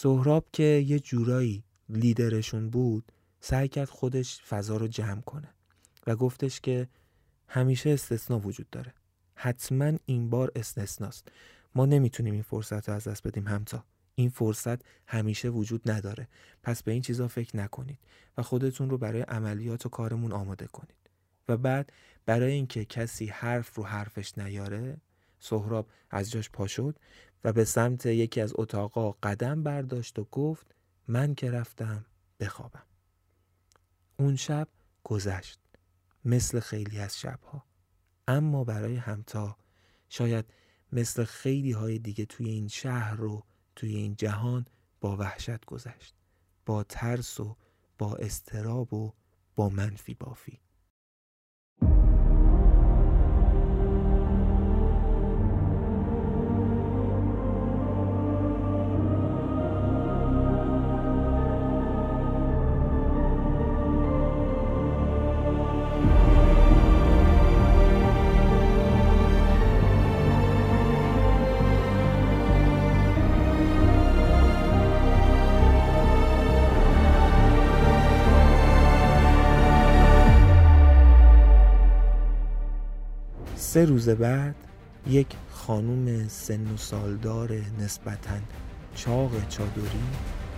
سهراب 0.04 0.46
که 0.52 0.62
یه 0.62 1.00
جورایی 1.00 1.64
لیدرشون 1.88 2.70
بود 2.70 3.12
سعی 3.40 3.68
کرد 3.68 3.88
خودش 3.88 4.42
فضا 4.42 4.76
رو 4.76 4.88
جمع 4.88 5.20
کنه 5.20 5.48
و 6.06 6.16
گفتش 6.16 6.60
که 6.60 6.88
همیشه 7.48 7.90
استثنا 7.90 8.38
وجود 8.38 8.70
داره. 8.70 8.94
حتما 9.34 9.92
این 10.06 10.30
بار 10.30 10.52
استثناست. 10.56 11.28
ما 11.74 11.86
نمی‌تونیم 11.86 12.32
این 12.32 12.42
فرصت 12.42 12.88
رو 12.88 12.94
از 12.94 13.08
دست 13.08 13.26
بدیم 13.26 13.48
همتا. 13.48 13.84
این 14.14 14.28
فرصت 14.28 14.80
همیشه 15.06 15.48
وجود 15.48 15.90
نداره. 15.90 16.28
پس 16.62 16.82
به 16.82 16.92
این 16.92 17.02
چیزا 17.02 17.28
فکر 17.28 17.56
نکنید 17.56 17.98
و 18.38 18.42
خودتون 18.42 18.90
رو 18.90 18.98
برای 18.98 19.22
عملیات 19.22 19.86
و 19.86 19.88
کارمون 19.88 20.32
آماده 20.32 20.66
کنید. 20.66 21.10
و 21.48 21.56
بعد 21.56 21.92
برای 22.26 22.52
اینکه 22.52 22.84
کسی 22.84 23.26
حرف 23.26 23.74
رو 23.74 23.84
حرفش 23.84 24.38
نیاره 24.38 24.96
سهراب 25.38 25.88
از 26.10 26.30
جاش 26.30 26.50
پا 26.50 26.66
شد 26.66 26.98
و 27.44 27.52
به 27.52 27.64
سمت 27.64 28.06
یکی 28.06 28.40
از 28.40 28.52
اتاقا 28.56 29.10
قدم 29.10 29.62
برداشت 29.62 30.18
و 30.18 30.24
گفت 30.24 30.74
من 31.08 31.34
که 31.34 31.50
رفتم 31.50 32.04
بخوابم. 32.40 32.86
اون 34.16 34.36
شب 34.36 34.68
گذشت 35.04 35.60
مثل 36.24 36.60
خیلی 36.60 36.98
از 36.98 37.18
شبها. 37.18 37.64
اما 38.28 38.64
برای 38.64 38.96
همتا 38.96 39.56
شاید 40.08 40.44
مثل 40.92 41.24
خیلی 41.24 41.72
های 41.72 41.98
دیگه 41.98 42.26
توی 42.26 42.48
این 42.48 42.68
شهر 42.68 43.14
رو 43.14 43.44
توی 43.76 43.96
این 43.96 44.16
جهان 44.16 44.66
با 45.00 45.16
وحشت 45.16 45.64
گذشت 45.64 46.14
با 46.66 46.82
ترس 46.82 47.40
و 47.40 47.56
با 47.98 48.16
استراب 48.16 48.94
و 48.94 49.12
با 49.56 49.68
منفی 49.68 50.14
بافی. 50.14 50.60
سه 83.74 83.84
روز 83.84 84.08
بعد 84.08 84.54
یک 85.06 85.26
خانوم 85.50 86.28
سن 86.28 86.74
و 86.74 86.76
سالدار 86.76 87.52
نسبتا 87.80 88.34
چاق 88.94 89.48
چادری 89.48 90.04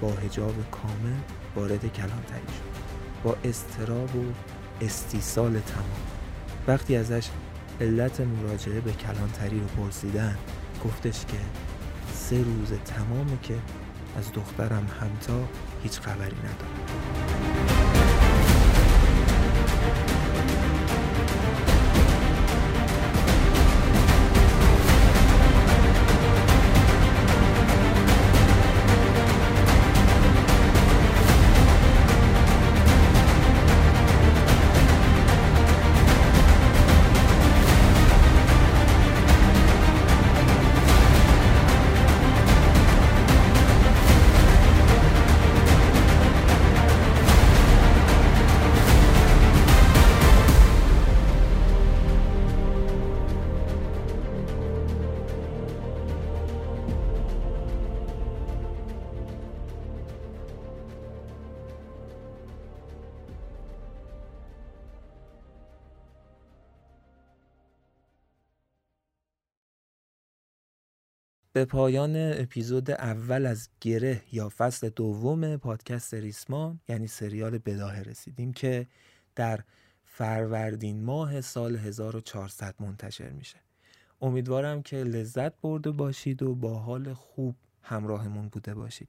با 0.00 0.09
هجاب 0.09 0.55
کامل 0.70 1.18
وارد 1.57 1.92
کلانتری 1.92 2.46
شد. 2.46 2.83
با 3.24 3.37
استراب 3.44 4.16
و 4.16 4.24
استیصال 4.81 5.50
تمام. 5.50 6.00
وقتی 6.68 6.96
ازش 6.96 7.29
علت 7.81 8.20
مراجعه 8.20 8.81
به 8.81 8.92
کلانتری 8.92 9.61
رو 9.61 9.66
پرسیدن 9.66 10.37
گفتش 10.85 11.26
که 11.26 11.38
سه 12.14 12.37
روز 12.37 12.72
تمامه 12.85 13.38
که 13.42 13.55
از 14.18 14.33
دخترم 14.33 14.87
همتا 15.00 15.48
هیچ 15.83 16.00
خبری 16.00 16.37
نداره 16.37 17.56
به 71.57 71.64
پایان 71.64 72.12
اپیزود 72.16 72.90
اول 72.90 73.47
از 73.47 73.69
گره 73.81 74.23
یا 74.33 74.49
فصل 74.49 74.88
دوم 74.88 75.57
پادکست 75.57 76.14
ریسمان 76.14 76.81
یعنی 76.88 77.07
سریال 77.07 77.59
بداهه 77.59 78.01
رسیدیم 78.01 78.53
که 78.53 78.87
در 79.35 79.61
فروردین 80.05 81.05
ماه 81.05 81.40
سال 81.40 81.77
1400 81.77 82.75
منتشر 82.81 83.29
میشه. 83.31 83.57
امیدوارم 84.21 84.83
که 84.83 84.97
لذت 84.97 85.61
برده 85.61 85.90
باشید 85.90 86.42
و 86.42 86.55
با 86.55 86.79
حال 86.79 87.12
خوب 87.12 87.57
همراهمون 87.83 88.49
بوده 88.49 88.75
باشید. 88.75 89.09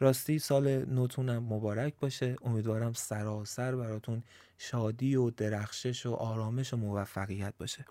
راستی 0.00 0.38
سال 0.38 0.84
نوتونم 0.84 1.42
مبارک 1.42 1.94
باشه. 2.00 2.36
امیدوارم 2.42 2.92
سراسر 2.92 3.76
براتون 3.76 4.22
شادی 4.58 5.16
و 5.16 5.30
درخشش 5.30 6.06
و 6.06 6.12
آرامش 6.12 6.74
و 6.74 6.76
موفقیت 6.76 7.54
باشه. 7.58 7.84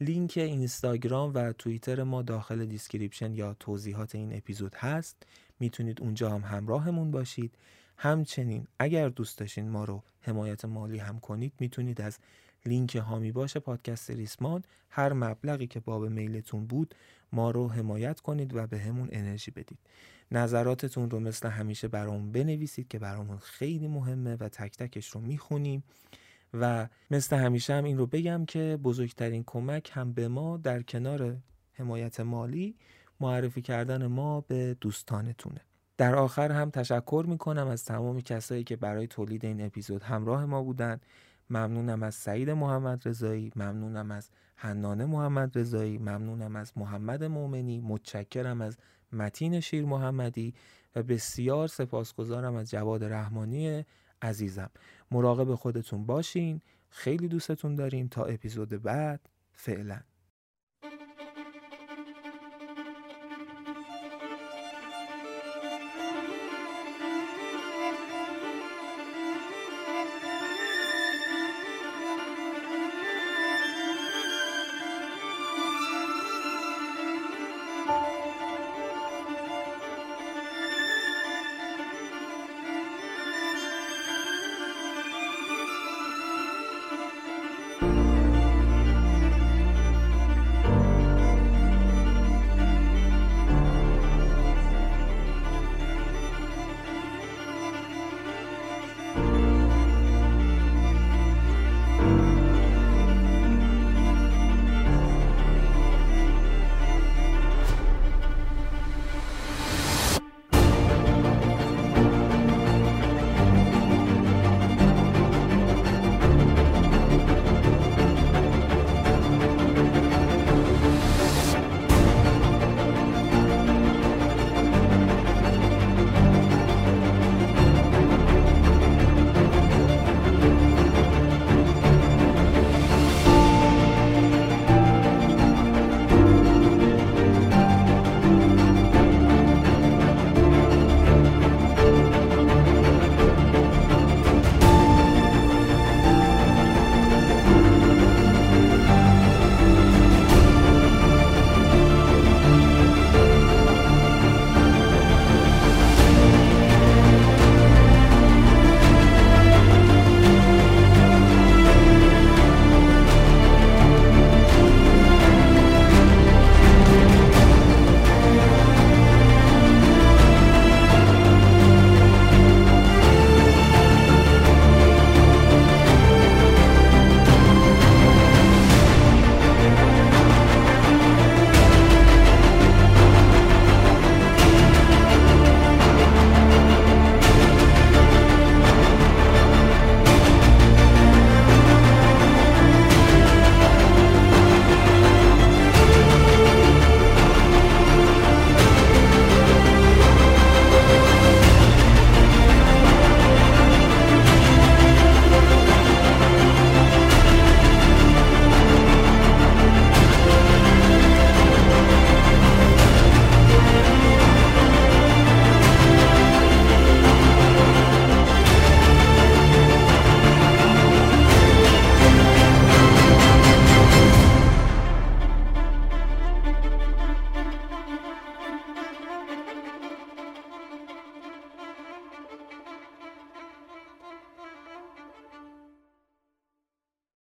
لینک 0.00 0.32
اینستاگرام 0.36 1.34
و 1.34 1.52
توییتر 1.52 2.02
ما 2.02 2.22
داخل 2.22 2.64
description 2.64 3.34
یا 3.34 3.56
توضیحات 3.60 4.14
این 4.14 4.36
اپیزود 4.36 4.74
هست. 4.74 5.26
می‌تونید 5.60 6.00
اونجا 6.00 6.30
هم 6.30 6.40
همراهمون 6.40 7.10
باشید. 7.10 7.54
همچنین 7.96 8.66
اگر 8.78 9.08
دوست 9.08 9.38
داشتین 9.38 9.68
ما 9.68 9.84
رو 9.84 10.02
حمایت 10.20 10.64
مالی 10.64 10.98
هم 10.98 11.20
کنید 11.20 11.52
می‌تونید 11.60 12.00
از 12.00 12.18
لینک 12.66 12.96
حامی 12.96 13.32
باش 13.32 13.56
پادکست 13.56 14.10
ریسمان 14.10 14.62
هر 14.90 15.12
مبلغی 15.12 15.66
که 15.66 15.80
باب 15.80 16.04
میلتون 16.04 16.66
بود 16.66 16.94
ما 17.32 17.50
رو 17.50 17.68
حمایت 17.68 18.20
کنید 18.20 18.56
و 18.56 18.66
به 18.66 18.78
همون 18.78 19.08
انرژی 19.12 19.50
بدید. 19.50 19.78
نظراتتون 20.32 21.10
رو 21.10 21.20
مثل 21.20 21.48
همیشه 21.48 21.88
برامون 21.88 22.32
بنویسید 22.32 22.88
که 22.88 22.98
برامون 22.98 23.38
خیلی 23.38 23.88
مهمه 23.88 24.36
و 24.40 24.48
تک 24.48 24.76
تکش 24.76 25.08
رو 25.08 25.20
می‌خونیم. 25.20 25.82
و 26.60 26.88
مثل 27.10 27.36
همیشه 27.36 27.74
هم 27.74 27.84
این 27.84 27.98
رو 27.98 28.06
بگم 28.06 28.44
که 28.44 28.78
بزرگترین 28.82 29.44
کمک 29.46 29.90
هم 29.94 30.12
به 30.12 30.28
ما 30.28 30.56
در 30.56 30.82
کنار 30.82 31.36
حمایت 31.72 32.20
مالی 32.20 32.76
معرفی 33.20 33.62
کردن 33.62 34.06
ما 34.06 34.40
به 34.40 34.76
دوستانتونه. 34.80 35.60
در 35.96 36.14
آخر 36.14 36.52
هم 36.52 36.70
تشکر 36.70 37.24
می‌کنم 37.28 37.66
از 37.66 37.84
تمام 37.84 38.20
کسایی 38.20 38.64
که 38.64 38.76
برای 38.76 39.06
تولید 39.06 39.44
این 39.44 39.66
اپیزود 39.66 40.02
همراه 40.02 40.44
ما 40.44 40.62
بودن. 40.62 41.00
ممنونم 41.50 42.02
از 42.02 42.14
سعید 42.14 42.50
محمد 42.50 43.08
رضایی 43.08 43.52
ممنونم 43.56 44.10
از 44.10 44.30
حنانه 44.56 45.04
محمد 45.04 45.58
رضایی 45.58 45.98
ممنونم 45.98 46.56
از 46.56 46.72
محمد 46.76 47.24
مؤمنی 47.24 47.80
متشکرم 47.80 48.60
از 48.60 48.78
متین 49.12 49.60
شیر 49.60 49.84
محمدی 49.84 50.54
و 50.96 51.02
بسیار 51.02 51.68
سپاسگزارم 51.68 52.54
از 52.54 52.70
جواد 52.70 53.04
رحمانی 53.04 53.84
عزیزم. 54.24 54.70
مراقب 55.10 55.54
خودتون 55.54 56.06
باشین. 56.06 56.60
خیلی 56.90 57.28
دوستتون 57.28 57.74
داریم. 57.74 58.08
تا 58.08 58.24
اپیزود 58.24 58.82
بعد 58.82 59.20
فعلا. 59.52 60.00